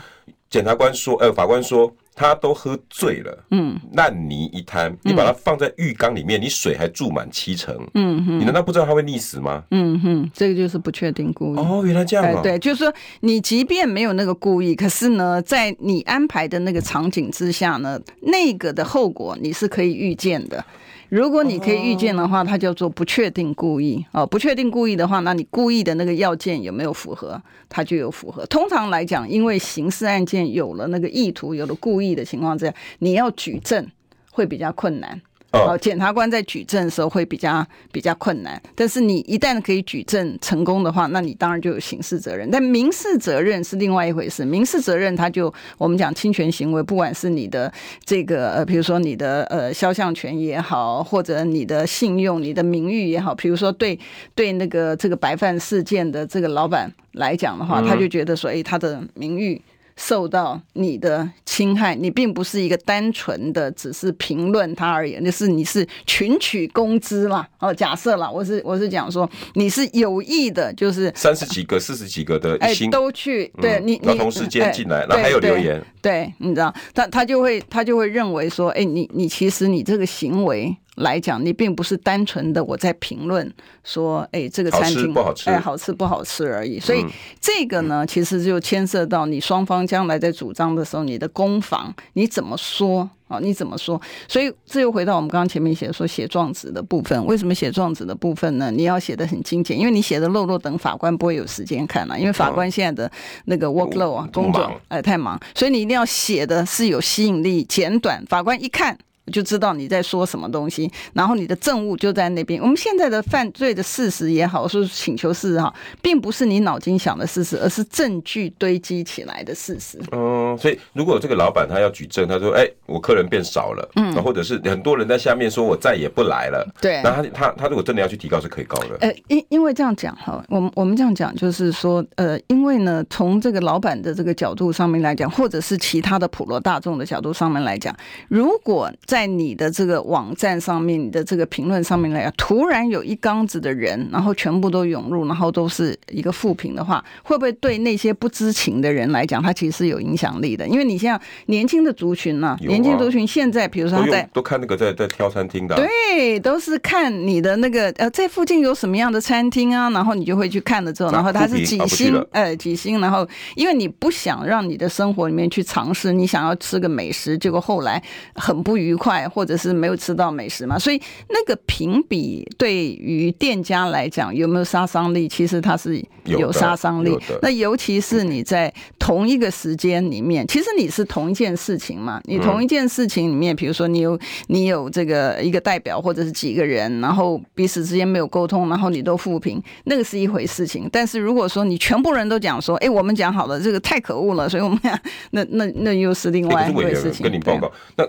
[0.51, 9.65] 检察官说，呃，法官说他都喝醉了，嗯，烂泥一滩，你把它放在浴缸里面，你水还注满七成，嗯哼，你难道不知道他会溺死吗？
[9.71, 11.59] 嗯哼，这个就是不确定故意。
[11.59, 20.63] 哦，原来这样啊，对，就是说你即便没有那个故意，可是呢，在你安排的那个场景之下呢，那个的后果你是可以预见的。
[21.11, 24.25] 如果你可以预见的话，它叫做不确定故意哦。
[24.25, 27.43] 不确定故意的话，那你故意的那个要件有没有符合？
[27.69, 28.47] 它就有符合。
[28.47, 33.85] 通常来讲，因为刑事案件有了那个意图、有了故意的情况之下，你要举证
[34.31, 35.21] 会比较困难。
[35.53, 42.49] 哦，检察官在举证的时候会比较比较困难，但是你一旦可以举证成功的话，那你当然就有刑事责任。
[42.51, 47.73] 但民事责任是另外一回事，民事责任它就我们讲侵权行为，不管是你的
[48.05, 53.99] 这个呃，比如说你的呃肖像权也好，或者你的信用、你的名誉也好，比如说对
[54.37, 59.61] 对那个这个白饭事件的这个老板来讲的话，他就觉得说，哎，他的名誉。
[60.01, 67.47] 受到你的侵害，你并不是一个单纯的只是评论他而言，就是你是群取公资啦。
[67.59, 80.75] 哦，假设啦，我是我是讲说你是有意的，就是三十几个、四十几个的，哎，都去对你，你同时间进来，然后还有留言，对，你知道，他他就会他就会认为说，哎，你你其实你这个行为。
[80.97, 83.51] 来讲，你并不是单纯的我在评论
[83.85, 86.79] 说，哎，这个餐厅不好吃，哎，好吃不好吃而已。
[86.79, 87.05] 所以
[87.41, 93.39] 这个呢，其实就牵涉到你双方将来在主张的时候，你的攻防你怎么说啊？
[93.41, 93.99] 你怎么说？
[94.29, 97.25] 所以这又回到我们刚刚前面写的说写状纸的部分。
[97.25, 98.71] 为什么写状纸的部分呢？
[98.71, 103.11] 你要写的很精简，因为你写的漏漏等法官不会有时间看了，因为法官现在的
[103.47, 108.99] 那个 workload 啊，工作哎太忙，所以你一定要写的是有吸引力、简短，法官一看。
[109.31, 112.61] 就知道你在说什么东西，然后你的证物就在那边。
[112.61, 119.99] 我们现在的犯罪的事实也好，说请求事实哈，并不是你脑筋想的事实，而是证据堆积起来的事实。
[120.13, 126.67] 嗯，所以如果这个老板他要举证，他说：“哎，我客人变少了。”嗯，或者是很多人在下面说我再也不来了。
[126.81, 128.97] 对，那他他他如果真的要去提高，是可以告的。
[129.01, 137.95] 呃，因因为这样讲哈，我们我们这样讲就是说，呃，因为呢，从这个老板的这个角度上面来讲，或者是其他的普罗大众的角度上面来讲，
[138.29, 150.67] 如果在在你的这个网站上面，你的这个评论上面来讲，突然有一缸子的人，然后全部都涌入，然后都是一个负评的话，会不会对那些不知情的人来讲，他其实是有影响力的？
[150.67, 168.03] 因为你像年轻的族群呢、啊，年轻族群现在，比如说他在都看那个在在挑餐厅的、啊，对，都是看你的那个呃，在附近有什么样的餐厅啊，然后你就会去看了之后，然后他是几星，呃，几星，然后因为你不想让你的生活里面去尝试，你想要吃个美食，结果后来
[168.35, 169.10] 很不愉快。
[169.29, 175.29] 或者是没有吃到美食嘛，所以那个评比对于店家来讲有没有杀伤力？
[175.29, 177.17] 其实它是有杀伤力。
[177.43, 182.21] 那尤其是你在同一个时间里面，其实你是同一件事情嘛。
[182.25, 184.19] 你同一件事情里面，比如说你有
[184.49, 190.89] 你有这个一个代表或者是几个人，然后彼此之间没有沟通，然后你都负评，那个是一回事情。
[190.93, 195.01] 但是如果说你全部人都讲说，哎，我们讲好了，这个太可恶了，所以我们俩
[195.33, 197.25] 那那那又是另外一回事情。
[197.25, 198.05] 跟你报告那。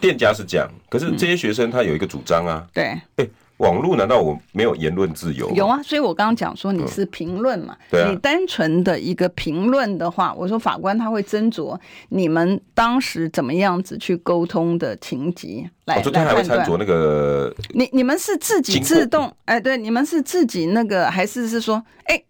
[0.00, 2.84] 店家是这样，可是这些学生他有一个主张啊，嗯、对，
[3.24, 5.50] 哎，网络难道我没有言论自由？
[5.54, 11.78] 有啊，所以我刚刚讲说你是评论嘛，嗯啊、你单纯的一个评论的话，我说法官他会斟酌
[12.10, 22.22] 你们当时怎么样子去沟通的情节来、哦、就他还会斟酌那个你你们是自己自动哎，对，你们是自己那个还是是说哎，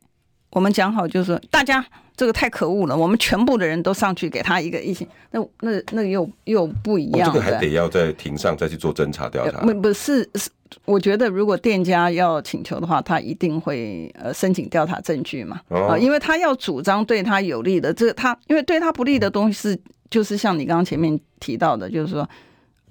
[0.56, 1.84] 我们讲好就是大家。
[2.18, 2.96] 这个太可恶了！
[2.96, 7.30] 我们全部的人都上去给他一个异性，那那那又又不一样。
[7.30, 9.60] 这个还得要在庭上再去做侦查调查。
[9.60, 10.48] 不不是是，
[10.86, 22.26] 我觉得如果店家要请求的话，他一定会呃申请调查证据嘛啊、哦，因为他要主张对他有利的，这他因为对他不利的东西是就是像你刚刚前面提到的，就是说，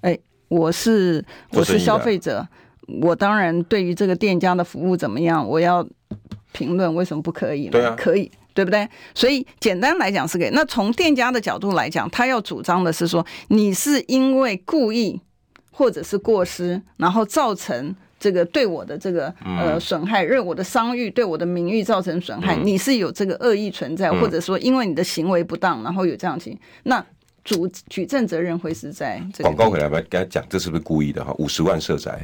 [0.02, 2.46] 哎，我是我是消费者，
[3.02, 5.84] 我当然对于这个店家的服务怎么样，我要
[6.56, 7.72] 评论，为什么不可以呢？
[7.72, 8.30] 对啊，可以。
[8.56, 8.88] 对不对？
[9.14, 15.20] 所以简单来讲是给那从店家的角度来讲，他要主张的是说，你是因为故意
[15.70, 27.04] 或者是过失，然后造成这个对我的这个呃损害，对我的商誉对我的名誉造成损害，你是有这个恶意存在，或者说因为你的行为不当，然后有这样情，那
[27.44, 31.30] 主举证责任会是在这广告回来吧，跟他讲这是不是故意的哈？
[31.38, 32.18] 五十万社宅，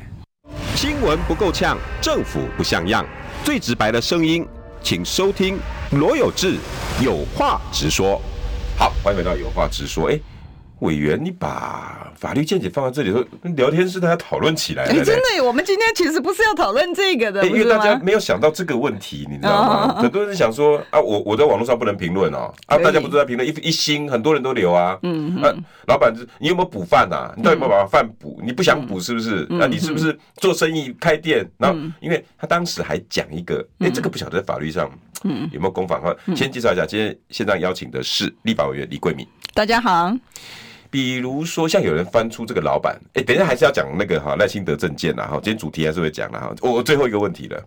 [0.74, 3.04] 新闻不够呛，政府不像样，
[3.44, 4.46] 最直白的声音。
[4.84, 5.58] 请收听
[5.92, 6.56] 罗有志
[7.00, 8.20] 有话直说。
[8.76, 10.10] 好，欢迎回到有话直说。
[10.10, 10.18] 哎。
[10.82, 14.82] 委员，你把法律见解放在这里头，聊天室大家讨论起来。
[14.84, 19.94] 哎，真的，我们今天其实不是要讨论这个的，因为大家没有想到这个问题，你知道吗？
[20.02, 24.98] 很多人想说啊，我我在网络上不能评论哦，啊，大家不都在评论一一星，很多人都留啊。
[25.04, 25.64] 嗯嗯。
[25.86, 27.32] 老板，你有没有补饭啊？
[27.36, 28.40] 你到底有没有把饭补？
[28.44, 29.46] 你不想补是不是？
[29.50, 31.48] 那你是不是做生意开店？
[31.58, 34.90] 然后，因为他当时还讲一个，哎，这个不晓得在法律上
[35.22, 36.00] 有没有公法？
[36.00, 39.24] 哈，先介绍一下，今天现在邀请的是立法委员李桂敏。
[39.54, 40.12] 大家好。
[40.92, 46.54] 比如说，像有人翻出这个老板，哎，等一下还是要讲那个哈赖清德证件啦哈，今天主题还是会讲的哈。
[46.60, 47.64] 我最后一个问题了，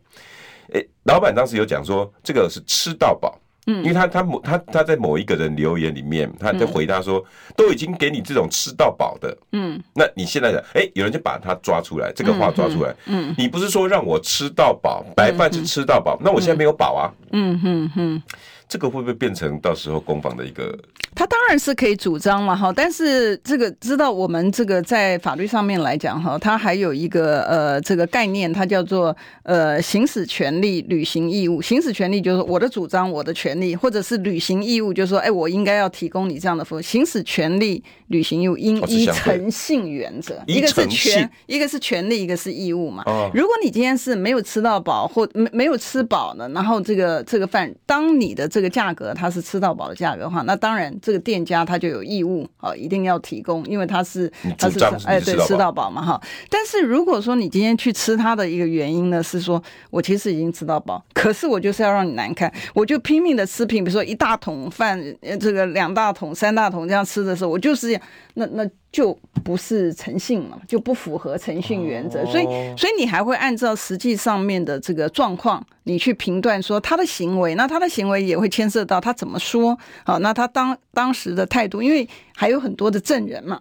[0.75, 3.35] 哎，老板当时有讲说这个是吃到饱，
[3.65, 7.25] 嗯，因为他他某他他在某一个人留言里面，他就回答说，
[7.57, 18.23] 都已经给你这种吃到饱的，嗯，那你现在的哎，有人就把他抓出来，这个话抓出来，嗯，你不是说让我吃到饱，白饭是吃到饱，那我现在没有饱啊，嗯哼哼。
[18.67, 20.77] 这个会不会变成到时候攻防的一个？
[21.13, 31.61] 他当然是可以主张了，哈，但是这个知道我们这个在法律上面来讲，哈，它还有一个呃这个概念，它叫做呃行使权利、履行义务。
[31.61, 36.81] 行使权利就是我的主张、我的权利，或者是履行义务，就是说，哎，我应该要提供你这样的服务。
[36.81, 43.05] 行使权利、履行义务应依诚信原则，一个是权，一个是权利，一个是义务嘛。
[43.33, 56.21] 如果你今天是没有吃到饱或没没有吃饱呢，然后这个这个饭，当你的这个价格它是吃到饱的价格的话，那当然这个店家他就有义务啊，一定要提供，因为他是他是哎对吃到饱嘛哈。
[56.49, 64.97] 但是如果说你今天去吃它的一个原因呢，是说我其实已经吃到饱，可是我就是要让你难看，我就拼命的吃品，比如说一大桶饭，
[65.37, 67.99] 这个两大桶、三大桶这样吃的时候，我就是
[68.35, 68.65] 那那。
[68.95, 72.45] 就不是诚信了，就不符合诚信原则，所以
[72.77, 83.59] 所以你还会按照实际上面的这个状况，你去评断说他的行为，那他的行为也会牵涉到他怎么说，好，那他当当时的态度，因为还有很多的证人嘛。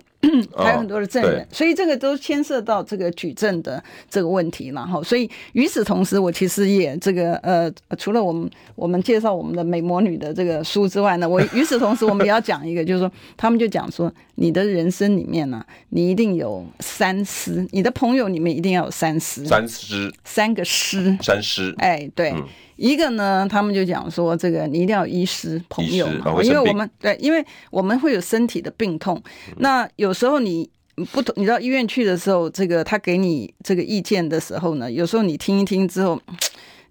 [0.57, 5.03] 还有很多的证人，所以这个都牵涉到这个举证的这个问题了哈。
[5.03, 22.31] 所以与此同时，我其实也这个呃，除了我们我们介绍我们的美魔女的这个书之外呢，我 与此同时我们也要讲一个，就是说他们就讲说，你的人生里面呢，你一定有三思，你的朋友里面一定要有三思，三思，三个师，三思，哎，对。
[22.31, 22.43] 嗯
[22.77, 26.09] 一个呢，他们就讲说，这个你一定要医师朋友，
[26.43, 29.23] 因为我们对，因为我们会有身体的病痛，
[29.59, 30.69] 那有时候你
[31.13, 36.21] 不同，你到医院去的时候，这个他给你这个意见的时候呢，有时候你听一听之后。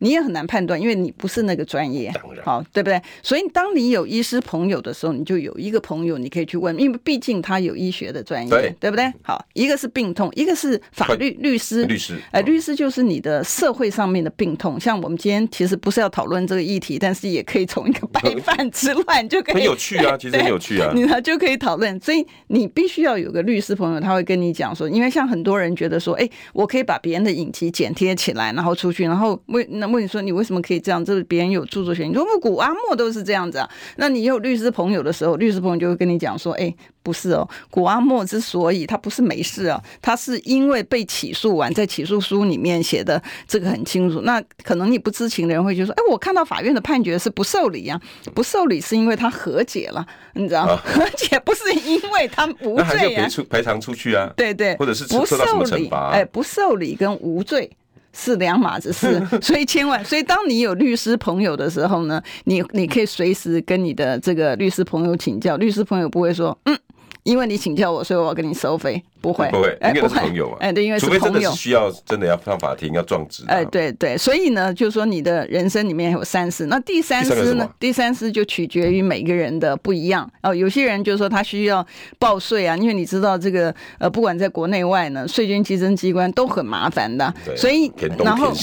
[0.04, 2.12] 你也很难判断，因为你不是那个专业，
[2.44, 3.02] 好，对不对？
[3.22, 9.10] 所以当你有医师朋友的时候，你就有一个朋友你可以去问，因为毕竟他有医学的专业，对，对不对？
[9.22, 14.78] 好，一个是病痛，一个是法律律师，律师，哎，律师就是你的社会上面的病痛。
[14.78, 21.98] 像我们今天其实不是要讨论这个议题，但是也可以从一个白饭之乱就可以很有趣啊， 其实很有趣啊，你呢就可以讨论。
[22.02, 29.93] 所以你必须要有个律师朋友，他会跟你讲说，因为像很多人觉得说，哎，我可以把别人的影集剪贴起来，然后出去，然后为那。
[29.94, 31.04] 问你说你为什么可以这样？
[31.06, 32.10] 这是别人有著作权。
[32.10, 33.70] 你说谷阿莫都是这样子啊？
[33.98, 44.22] 那你有律师朋友的时候，律师朋友就会跟你讲说：“哎，不是哦，古阿莫之所以他不是没事啊，他是因为被起诉完，在起诉书里面写的这个很清楚。
[44.22, 48.00] 那可能你不知情的人会就说：哎，我看到法院的判决是不受理啊，
[48.34, 50.76] 不受理是因为他和解了，你知道吗？
[50.84, 56.10] 和解不是因为他无罪啊，赔出赔偿出去啊，对对，或者是不受到什么惩罚？
[56.12, 57.70] 哎，不受理跟无罪。”
[58.14, 66.78] 是两码子事， 所以千万，所以当你有律师朋友的时候呢，你你可以随时跟你的这个律师朋友请教，律师朋友不会说嗯。
[67.24, 70.58] 因为你请教我，所以我要跟你收费，不会，不会，应该是朋友嘛。
[70.60, 73.44] 哎，对，因为是朋友，除非真的需要，真的要上法庭，要状纸。
[73.48, 77.70] 哎，对对，所以呢，就是说你的人生里面有三思，那第三思呢？
[77.80, 80.54] 第三思就取决于每个人的不一样哦。
[80.54, 81.86] 有些人就是说他需要
[82.20, 88.54] 报税啊，因为你知道这个呃，不管在国内外呢，税捐稽征机关都很麻烦的，所以然后。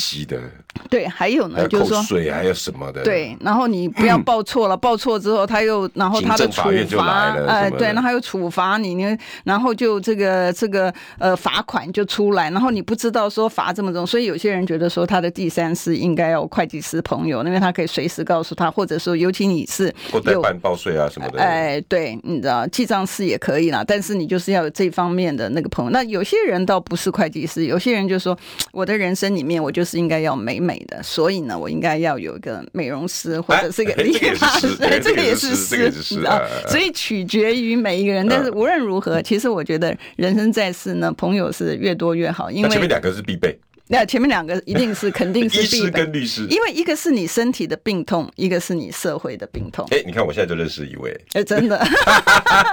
[0.88, 3.04] 对，还有呢，就是说水还有什么的？
[3.04, 6.62] 对，然后你不要报错了，报错之后他又，然后他的处
[6.96, 25.90] 罚，哎，对，然后他又处罚你，你然后就这个这个呃罚款就出来，然后你不知道说罚这么重，所以有些人觉得说他的第三是应该要会计师朋友，因为他可以随时告诉他，或者说尤其你是有代办报税啊什么的，哎，对，你知道记账师也可以啦，但是你就是要有这方面的那个朋友。
[25.90, 28.36] 那有些人倒不是会计师，有些人就说
[28.72, 34.68] 我的人生里面我就是应该要美美的，所以呢，我应该要有一个美容师或者是一个理发师，
[35.02, 38.28] 这个也是 师，你知道，所以取决于每一个人。
[38.28, 43.58] 但是无论如何，其实我觉得人生在世呢，朋友是越多越好，因为前面两个是必备。
[43.92, 45.62] 那前面两个一定是 肯定是。
[45.62, 49.84] 医师跟律师，因为一个是你身体的病痛，一个是你社会的病痛。
[49.90, 51.84] 哎，你看我现在就认识一位，哎，真的，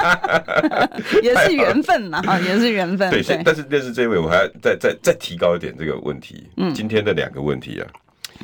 [1.24, 3.09] 也是缘分嘛，哈，也是缘分。
[3.09, 6.47] 对，但是认识这位，我还要再再再提高一点这个问题。
[6.57, 7.88] 嗯，今天的两个问题啊。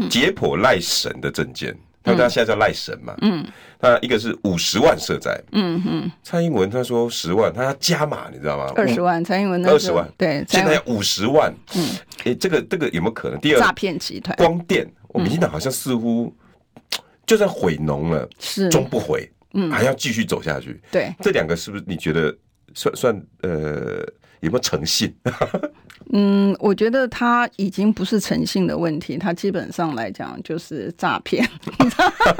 [0.09, 3.15] 解剖赖神的证件，他他现在叫赖神嘛？
[3.21, 3.45] 嗯，
[3.79, 8.71] 他一个是五十万社债，嗯嗯，蔡英文他说十万，他要加码，你知道吗？
[8.75, 11.89] 二十万，蔡英文二十万，对，现在要五十万，嗯，
[12.25, 13.39] 哎，这个这个有没有可能？
[13.39, 16.35] 第二，诈骗集团，光电，我们现在好像似乎
[17.25, 18.67] 就算毁农了，是。
[18.69, 22.35] 终不悔，嗯，还要继续走下去，对，这两个是不是你觉得
[22.73, 24.05] 算算呃
[24.43, 25.13] 有没有诚信？
[26.11, 31.49] 嗯，我觉得他已经不是诚信的问题，他基本上来讲就是诈骗。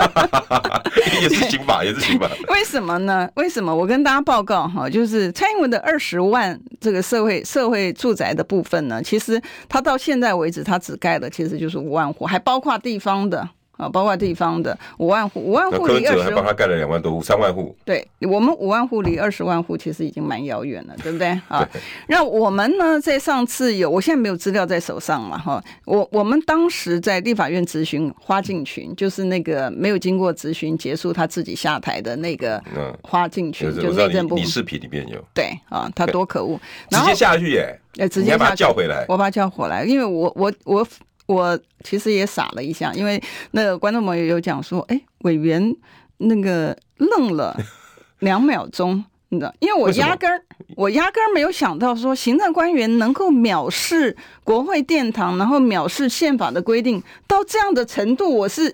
[1.21, 2.29] 也是刑法，也是刑法。
[2.53, 3.27] 为什么呢？
[3.35, 3.73] 为什么？
[3.73, 13.49] 我跟大家报告哈，就是蔡英文的二十万这个社会社会住宅的部分呢，其实他到现在为止，他只盖的其实就是五万户，还包括地方的。
[13.77, 17.75] 啊，包括地方的五万户，五万户离二十，还帮他盖了两万多户，三万户。
[17.83, 21.27] 对，我们五万户离二十万户其实已经蛮遥远了，对不对？
[21.49, 21.67] 啊，
[22.07, 32.61] 那我们呢，在上次有，我现在没有资料在手上嘛，哈，我我们当时在立法院质询花敬群，就是那个没有经过质询结束他自己下台的那个
[33.01, 34.35] 花敬群，嗯、就是内政部。
[34.35, 35.19] 你视频里面有。
[35.33, 36.59] 对啊，他多可恶，
[36.91, 37.79] 直接下去耶！
[37.97, 40.87] 哎，直接把他叫回来，我把他叫回来，因为我我我。
[41.25, 43.21] 我其实也傻了一下，因为
[43.51, 45.75] 那个观众朋友有讲说，哎，委员
[46.17, 47.57] 那个愣了
[48.19, 49.53] 两秒钟，你知道？
[49.59, 50.43] 因为我压根儿
[50.75, 58.67] 我压根儿没有想到说，行政官员能够藐视国会殿堂，然后藐视宪法的规定到这样的程度，我是，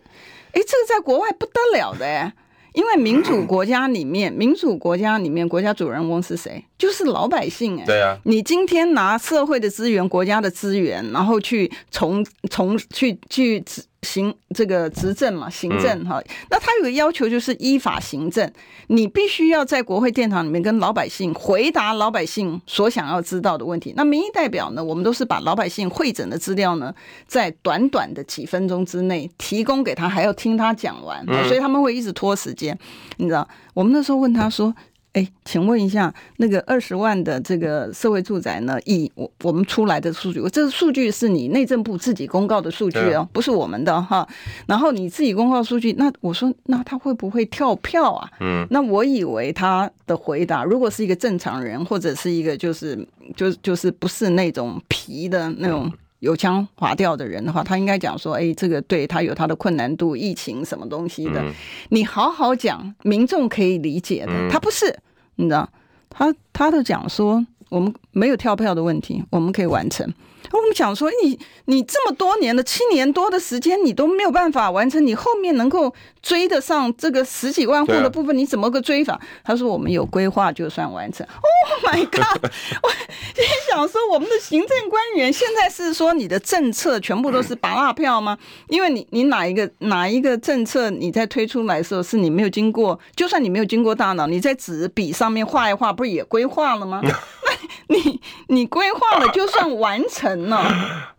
[0.54, 2.34] 哎，这个在国外不得了的哎。
[2.80, 6.64] 因为民主国家里面， 民主国家里面，国家主人翁是谁？
[6.78, 7.86] 就是老百姓哎。
[7.86, 8.18] 对啊。
[8.24, 13.62] 你今天拿社会的资源、国家的资源，然后去从从去去。
[14.02, 18.50] 行这个执政嘛，行政哈，那他有个要求就是依法行政，
[18.88, 23.94] 你必须要在国会殿堂里面跟老百姓回答老百姓所想要知道的问题。
[23.96, 26.94] 那民意代表呢，我们都是把老百姓会诊的资料呢，
[27.28, 32.78] 在短短的几分钟之内提供给他，还要听他讲完，所以他们会一直拖时间，
[33.18, 33.48] 你知道？
[33.74, 34.74] 我们那时候问他说。
[35.14, 38.80] 哎，请问一下，那个二十万的这个社会住宅呢？
[38.86, 44.28] 以我我们出来的数据，这个数据是你内政部自己公告的数据哦，不是我们的哈。
[44.68, 48.30] 然后你自己公告数据，那我说，那他会不会跳票啊？
[48.40, 55.92] 嗯，那我以为他的回答，如果是一个正常人，或者是一个就是就就是不是那种皮的那种。
[56.20, 61.54] 油腔滑调的人的话，他应该讲说：“哎，这个对他有他的困难度，疫情什么东西的，嗯、
[61.90, 64.32] 你好好讲，民众可以理解的。
[64.32, 65.00] 嗯、他不是，
[65.36, 65.70] 你知道，
[66.10, 70.08] 他他都讲说，我们没有跳票的问题，我们可以完成。”
[70.52, 79.20] 我们想说，你你这么多年的七年多的时间，你都没有办法完成，你后面能够追得上这个十几万户的部分，你怎么个追法？
[79.44, 81.26] 他说我们有规划就算完成。
[81.28, 82.44] Oh my god！
[82.84, 88.38] 我心想说，我们的行政官员现在是说你的政策全部都是拔蜡票吗？
[88.68, 97.02] 因为你你哪一个哪一个政策你在推出来的时候是你没有经过，就算你没有经过大脑，你在纸笔上面画一画，不是也规划了吗？
[97.88, 100.66] 你你规划了就算完成了，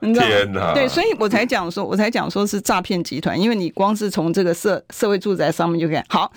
[0.01, 0.27] 你知道？
[0.27, 0.73] 天哪！
[0.75, 6.03] 对，所以我才讲说，我才讲说是诈骗集团，因为你光是从这个社社会住宅上面就可以。
[6.09, 6.31] 好，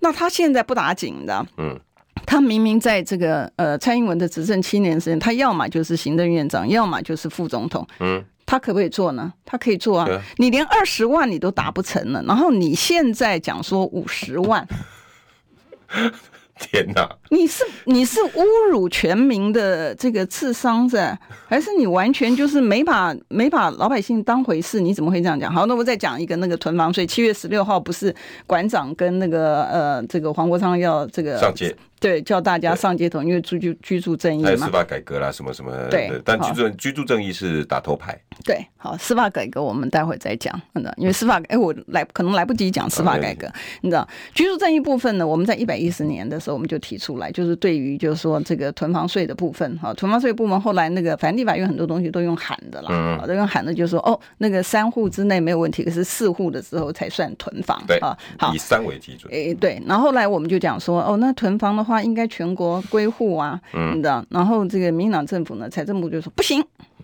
[0.00, 1.78] 那他现在不打紧的，嗯，
[2.26, 8.24] 他明明在这个呃蔡英文的执政七年时间，他要么就是行政院长，要么就是副总统，嗯。
[8.46, 9.32] 他可不可以做呢？
[9.44, 10.10] 他可以做啊！
[10.10, 14.66] 啊你连二十万你都达不成了，然后你现在讲说五十万。
[16.60, 17.08] 天哪！
[17.30, 21.18] 你是你是侮辱全民的这个智商是，
[21.50, 24.78] 还是你完全就是没把没把老百姓当回事？
[24.80, 25.52] 你怎么会这样讲？
[25.52, 27.04] 好，那我再讲一个那个囤房税。
[27.04, 28.14] 七月十六号不是
[28.46, 31.74] 馆长跟那个呃这个黄国昌要这个上街。
[31.98, 35.70] 对，叫大家上街头，因为居住居住正义嘛，还有司法改革啦，什么什么。
[35.90, 38.18] 对，但居住居住正义是打头牌。
[38.42, 43.46] 对，好，司法改革我们待会再讲，真的，因为司法，哎，我来可能来不及讲司法改革，
[43.82, 62.82] 你知道，居住正义部分呢，我们在一百一十年的时候我们就提出来，就是对于就是说这个囤房税的部分，哈，囤房税部门后来那个反正立法院很多东西都用喊的啦，都用喊的，就是说哦，那个三户之内没有问题，可是四户的时候才算囤房，对啊，好，以三为基准，诶，对，然后后来我们就讲说，哦，那囤房的话应该全国。
[62.90, 63.60] 归户啊，
[63.94, 64.24] 你知道？
[64.30, 66.60] 然后这个民进党政府呢，财政部就说不行，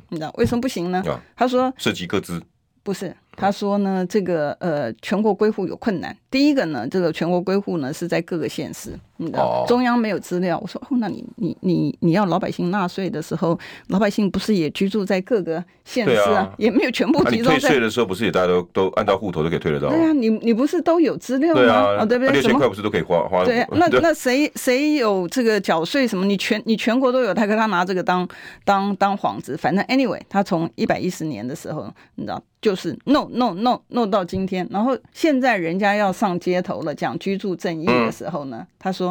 [0.09, 1.01] 你知道为什么不行呢？
[1.37, 2.43] 他说涉及各资，
[2.83, 3.15] 不是。
[3.37, 6.17] 他说呢，这个呃，全国归户有困难。
[6.31, 10.59] 第一个呢，这个全国归户呢是在各个县市，你知道，中央没有资料。
[10.61, 13.59] 我说哦，那你你你你要老百姓纳税的时候，
[13.89, 16.53] 老百姓不是也居住在各个县市啊？
[16.59, 17.59] 也没有全部集中在。
[17.59, 19.89] 退税的时候不是也大家都都按照户头都可以退得到？
[19.89, 21.97] 对啊，你你不是都有资料吗？
[21.99, 22.33] 啊，对不对？
[22.33, 23.45] 六千块不是都可以花花？
[23.47, 26.25] 对，那那谁谁有这个缴税什么？
[26.25, 28.27] 你全你全国都有，他跟他拿这个当
[28.65, 29.57] 当当幌子。
[29.57, 32.43] 反正 anyway，他从一百一十年的时候，你知道。
[32.59, 39.06] 就是 no no no no 到今天，然后现在人家要上街头了，讲居住正义的时候呢，他说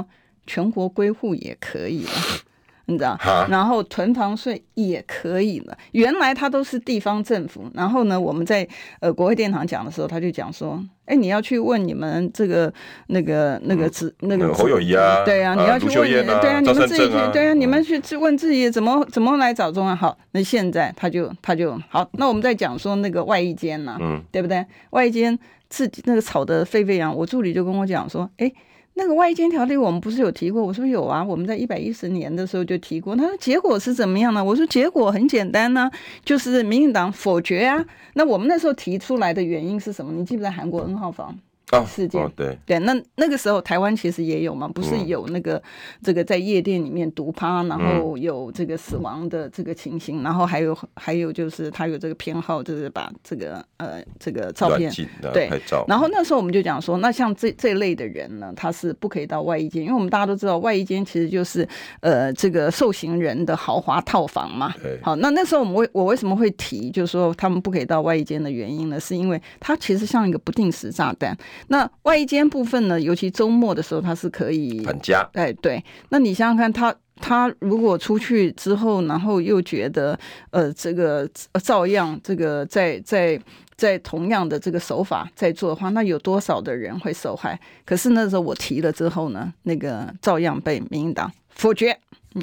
[0.47, 2.11] 全国归户也可以了。
[2.87, 3.17] 你知道，
[3.49, 5.75] 然后囤房税也可以了。
[5.93, 8.67] 原来它都是地方政府，然后呢，我们在
[8.99, 12.71] 呃国会殿堂讲的时候，他就讲说，哎，你要去问你们这个
[13.07, 19.97] 那个那个自那个侯友宜啊，对啊，你要去问你，对啊，你们自己去，对啊，你们去去问自己怎么怎么来找中央。
[19.97, 24.63] 好，那现在他就他就好，那我们再讲说那个外役监呐，嗯，对不对？
[24.91, 25.35] 外衣间
[25.69, 28.53] 自己那个吵得沸沸扬，我助理就跟我讲说，哎。
[28.97, 30.63] 那个外间条例我们不是有提过？
[30.63, 33.13] 我说有啊，我们在一百一十年的时候就提过。
[33.15, 34.43] 他说结果是怎么样呢？
[34.43, 35.91] 我说结果很简单呢、
[36.23, 37.85] 就是民进党否决啊。
[38.13, 40.13] 那我们那时候提出来的原因是什么？
[40.13, 41.37] 你记不记得韩国 N 号房？
[41.85, 45.61] 事件、哦哦、对对，那那个时候台湾其实也有嘛，不是有那个
[46.03, 54.91] 这个在夜店里面毒趴，然后有这个死亡的这个情形，然后还有还有就是他有这个偏好，就是把这个呃这个照片
[55.33, 61.67] 对拍照，然后那时候我们就讲说，那像这这类的人呢，他是不可以到外衣间，因为我们大家都知道外衣间其实就是
[62.01, 64.73] 呃这个受刑人的豪华套房嘛。
[65.01, 68.99] 好，那那时候我们为我为什么会提，就是说他们不可以到外衣间的原因呢？
[68.99, 71.35] 是因为它其实像一个不定时炸弹。
[71.67, 75.27] 那外役监部分呢，尤其周末的时候，他是可以返家。
[75.33, 75.83] 哎，对。
[76.09, 80.17] 那你想想看，他他如果出去之后，然后又觉得
[80.51, 81.29] 呃，这个
[81.63, 83.39] 照样这个在在
[83.75, 87.59] 在同样的这个手法在做的话，那有多少的人会受害？
[87.85, 91.97] 可是那时候我提了之后呢，那个照样被民进党否决。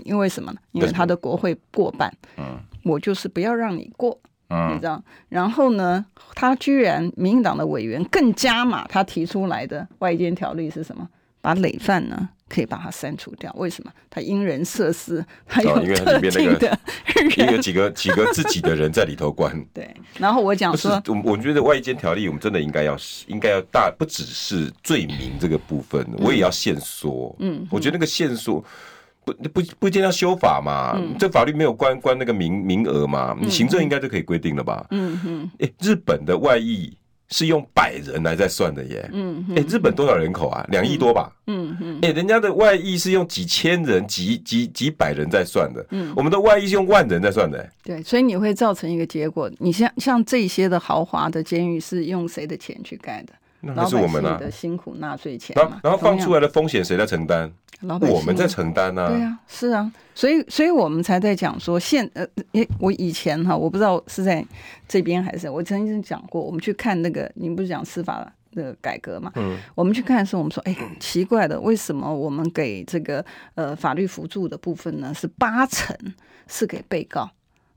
[0.04, 0.58] 因为什么呢？
[0.72, 2.10] 因为他的国会过半。
[2.38, 2.58] 嗯。
[2.82, 4.18] 我就是不要让你过。
[4.72, 11.08] 你知道，然后呢，他居然民进党的委员更加码，他提出来的外间条例是什么？
[11.40, 13.52] 把累犯呢可以把它删除掉。
[13.58, 13.90] 为什么？
[14.08, 16.68] 他因人设施，他有特定的
[17.16, 19.52] 人，因为几个几个自己的人在里头关。
[19.74, 22.96] 对，然后我讲说，我我觉得外间条例我们真的应该要
[23.26, 27.34] 应该要大，不只是罪名这个部分，我也要限缩。
[27.40, 28.64] 嗯，我觉得那个限缩。
[29.24, 30.92] 不不不一定要修法嘛？
[30.96, 33.36] 嗯、这法律没有关关那个名名额嘛？
[33.40, 34.86] 你行政应该就可以规定了吧？
[34.90, 35.50] 嗯嗯。
[35.60, 36.92] 哎、欸，日本的外溢
[37.28, 39.08] 是用百人来在算的耶。
[39.12, 39.54] 嗯哼。
[39.54, 40.66] 哎、欸，日本多少人口啊？
[40.70, 41.32] 两亿多吧？
[41.46, 41.98] 嗯嗯。
[42.02, 45.86] 哎、欸，人家的外溢是用几千人、几几几百人在算的。
[45.90, 46.12] 嗯。
[46.16, 47.70] 我们的外溢是用万人在算的。
[47.84, 53.32] 对，所以你会造成一个结果，你像像这些的豪华的监狱是用谁的钱去盖的？
[53.62, 55.54] 那是我们的辛苦纳税钱。
[55.56, 57.50] 然后，然后放出来的风险谁在承担？
[57.82, 59.08] 老百姓，我们在承担啊。
[59.08, 64.44] 对啊，是啊，所以，所以我们才在讲说现，现呃，诶，我以前哈，我不知道是在
[64.86, 69.32] 这边还是我曾经讲过，我们去看那个，您不是讲司法的改革嘛？
[69.34, 75.96] 嗯，我们去看的时候，我们说，哎，奇怪的，为什么我们给这个呃法律辅助的部分呢，是八成
[76.46, 77.30] 是给被告，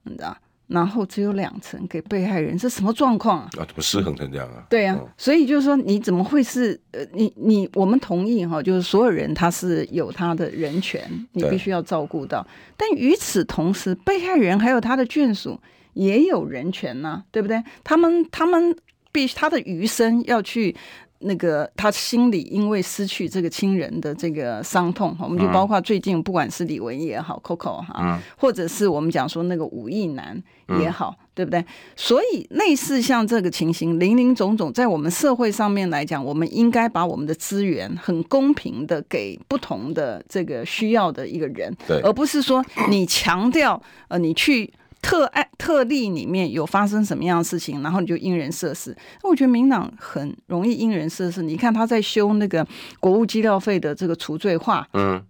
[0.04, 0.38] 你知道？
[0.68, 3.50] 然后只有两成给被害人，这什么状况啊？
[3.60, 4.66] 啊，怎么失衡成这样啊？
[4.70, 11.02] 对啊，所以就是说，你怎么会是呃，你你我们同意哈，就是所有人他是有他的人权，
[11.34, 12.46] 你必须要照顾到。
[12.76, 15.60] 但与此同时，被害人还有他的眷属
[15.94, 17.64] 也有人权呐，对不对？
[17.84, 18.76] 他们他们
[19.12, 20.76] 必须他的余生要去
[21.20, 30.42] 那个他心里因为失去这个亲人的这个伤痛，我们就包括最近不管是李玟也好，Coco 哈，嗯、或者是我们讲说那个武艺男
[30.80, 31.66] 也好，嗯、对不对？
[31.96, 44.72] 所以类似像这个情形，林林总总，在我们社会上面来讲，我们应该把我们的资源很公平的给不同的这个需要的一个人，对，而不是说你强调呃，你去。
[45.06, 48.98] 特案特例里面有发生什么样的事情，然后你就因人设事。
[49.22, 51.44] 我觉得民党很容易因人设事。
[51.44, 52.66] 你看他在修那个
[53.00, 55.24] 国务机料费的这个除罪化，嗯。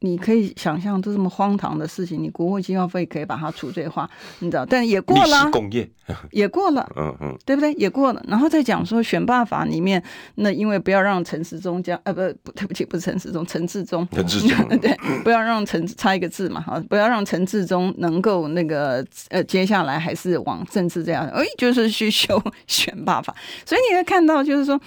[0.00, 4.64] 你可以想象，这这么荒唐的事情，你国会机要费可以把它除罪化，你知道？
[4.64, 5.88] 但也过了，工业
[6.30, 7.72] 也过了， 嗯嗯，对不对？
[7.74, 8.24] 也过了。
[8.28, 10.00] 然后再讲说选罢法里面，
[10.36, 23.34] 那因为不要让陈时中这样，呃，不不，对不起，不是陈时中，陈志忠，陈志忠， 对，不要让陈差一个字嘛，哈，不要让陈志忠能够那个呃，接下来还是往政治这样，哎，就是去 修选罢法。
[23.66, 24.80] 所以你会看到，就是说。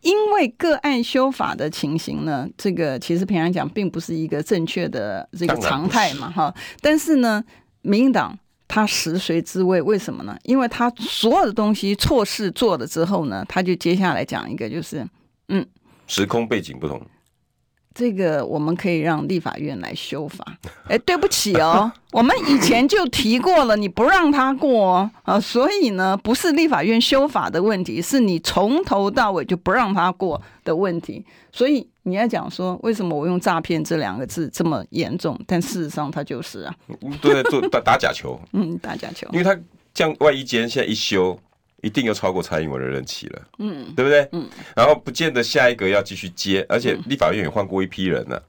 [0.00, 6.54] 因为个案修法的情形呢，这个其实平常讲并不是一个正确的这个常态嘛，哈。
[6.80, 7.42] 但是呢，
[7.82, 8.38] 民进党
[8.68, 10.36] 他食髓知味，为什么呢？
[10.44, 15.06] 因为他所有的东西错事做了之后呢，他就接下来讲一个，就是
[15.48, 15.66] 嗯，
[16.06, 17.00] 时空背景不同。
[17.94, 20.44] 这个我们可以让立法院来修法。
[20.88, 31.24] 哎，对不起哦， 我们以前就提过了，你不让他过啊，所以呢，不是立法院修法的问题，是你从头到尾就不让他过的问题。
[31.50, 35.38] 所以你要讲说，为什么我用诈骗这两个字这么严重？
[35.46, 36.74] 但事实上，他就是啊，
[37.20, 39.58] 对，做打打假球，嗯，打假球，因为他
[39.92, 41.38] 这样万一今天现在一修。
[41.82, 44.28] 一定又超过蔡英文的任期了，嗯，对不对？
[44.32, 48.42] 嗯，然后不见得下一个要继续接，而且立法院也换过一批人了，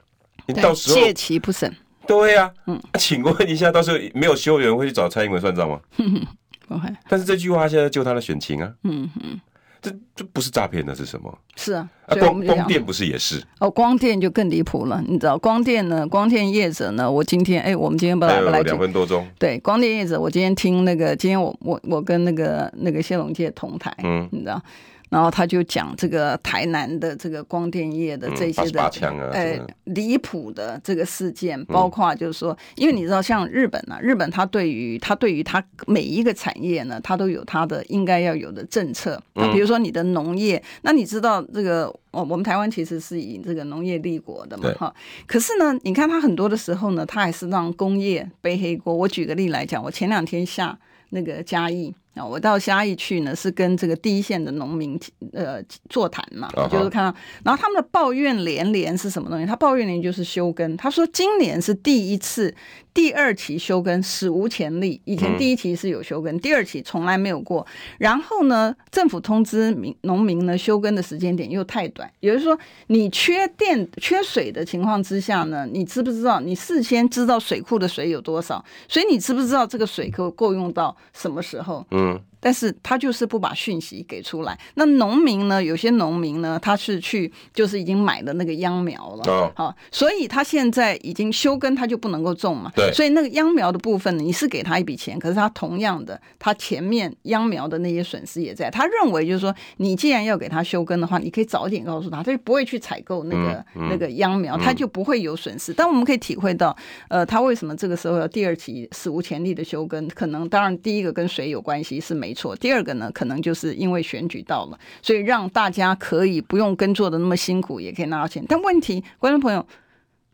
[0.48, 1.72] 你到时候借期不审，
[2.08, 5.80] 对呀，嗯，请问一下，到时候没有修的人会去找蔡英文算账吗？
[6.68, 6.88] 不会。
[7.08, 9.40] 但是这句话现在救他的选情啊，嗯哼。
[9.82, 11.38] 这这不是诈骗，那是什么？
[11.56, 13.42] 是啊，啊光光电不是也是？
[13.60, 15.38] 哦，光电就更离谱了，你知道？
[15.38, 16.08] 光电呢？
[16.08, 17.10] 光电业者呢？
[17.10, 18.62] 我今天哎，我们今天不来不来？
[18.62, 19.28] 两分多钟。
[19.38, 24.62] 对，光电业者，我今天听那个，今天我我我跟那个那个谢龙介同台，嗯，你知道？
[25.10, 28.92] 然后他就讲这个台南的这个光电业的这些的，
[29.34, 39.22] 呃，离谱的这个事件，包括就是说，因为你知道，像日本呢，日本它对于它对于它每一个产业呢，它都有它的应该要有的政策。
[39.52, 44.94] 比如说你的农业，那你知道这个，我我们台湾其实是以这个农业立国的嘛，哈。
[45.26, 48.94] 可是呢，你看它很多的时候呢，它还是让工业背黑锅。
[48.94, 50.78] 我举个例来讲，我前两天下
[51.10, 51.96] 那个嘉义。
[52.28, 55.00] 我到嘉义去呢，是跟这个第一线的农民
[55.34, 59.46] 呃座谈嘛，就是看到，然后他们的抱怨连连是什么东西？
[59.46, 62.54] 他抱怨连就是休耕，他说今年是第一次。
[63.00, 67.66] 第二期休耕史无前例，以前第一期是有休耕，第二期从来没有过。
[67.98, 76.42] 然后呢，政府通知民农民呢，休耕的时间点又太短，也就是说，你缺电、缺水的情况之下呢，你知不知道？
[76.42, 81.86] 你事先知道水库的水有多少，所以你知不知道这个水够够用到什么时候？
[81.92, 82.20] 嗯。
[82.40, 84.58] 但是他就是不把讯息给出来。
[84.76, 85.64] 那农民呢？
[85.64, 92.72] 有些农民呢，他是去就是已经买了那个秧苗了，好、哦，所以他现在已经休耕，他就不能够种嘛。
[92.76, 92.92] 对。
[92.94, 98.70] 所以那个秧苗的部分呢，你是给他一笔钱，可是他同样的，他前面秧苗的那些损失也在。
[98.70, 105.72] 他认为就是说，你既然要给他休耕的话，你可以早点告诉他，他就不会去采购那个、嗯嗯、那个秧苗，他就不会有损失。
[105.74, 106.76] 嗯、但我们可以体会到，
[107.10, 110.08] 呃，他为什么这个时候要第二期史无前例的休耕？
[110.10, 118.46] 可能当然第一个跟水有关系是没错，第二个呢，可能就是因为选举到了，所以让大家可以不用耕作的那么辛苦，也可以拿到钱。
[118.48, 119.66] 但问题，观众朋友，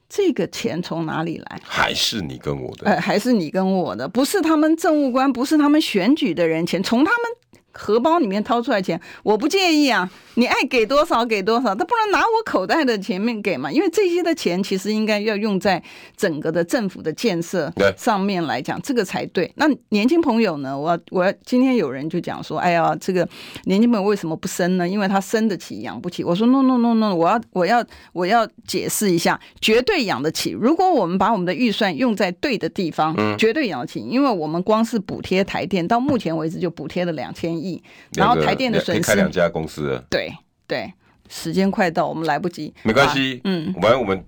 [0.09, 1.61] 这个钱从哪里来？
[1.63, 2.91] 还是你跟我的？
[2.91, 4.09] 呃，还是你跟我的？
[4.09, 7.31] 不是他们政务官，不是他们选举的人钱，从他们
[7.77, 10.09] 荷包里面掏出来钱，我不介意啊。
[10.37, 13.71] 你爱给多少给多少，他不能拿我口袋的前面给嘛？
[13.71, 15.81] 因为这些的钱其实应该要用在
[16.17, 19.49] 整个的政府的建设上面来讲，这个才对。
[19.55, 20.77] 那年轻朋友呢？
[20.77, 23.25] 我我今天有人就讲说，哎呀，这个
[23.63, 24.85] 年轻朋友为什么不生呢？
[24.85, 26.21] 因为他生得起养不起。
[26.21, 30.51] 我说 no no no no，我要我要我要解释一下，绝对养得起。
[30.51, 34.01] 如果我们把我们的预算用在对的地方，绝对养得起。
[34.01, 37.64] 因为我们光是补贴台电，到目前为止就补贴了两千亿，
[38.13, 40.31] 然后台电的损失开两家公司对。
[40.67, 40.91] 对，
[41.29, 42.73] 时间快到，我们来不及。
[42.81, 44.25] 没关系，嗯，反正我们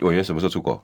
[0.00, 0.82] 委员什么时候出国？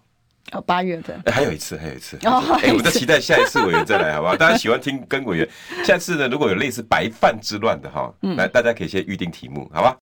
[0.52, 1.18] 哦，八月份。
[1.24, 2.18] 哎，还有一次，还有一次。
[2.26, 4.36] 哦，哎，我们在期待下一次委员再来，好不好？
[4.36, 5.48] 大家喜欢听跟委员。
[5.82, 9.96] 下次呢，如果有类似白饭之乱的哈，来，大家可以先预定题目，好吧？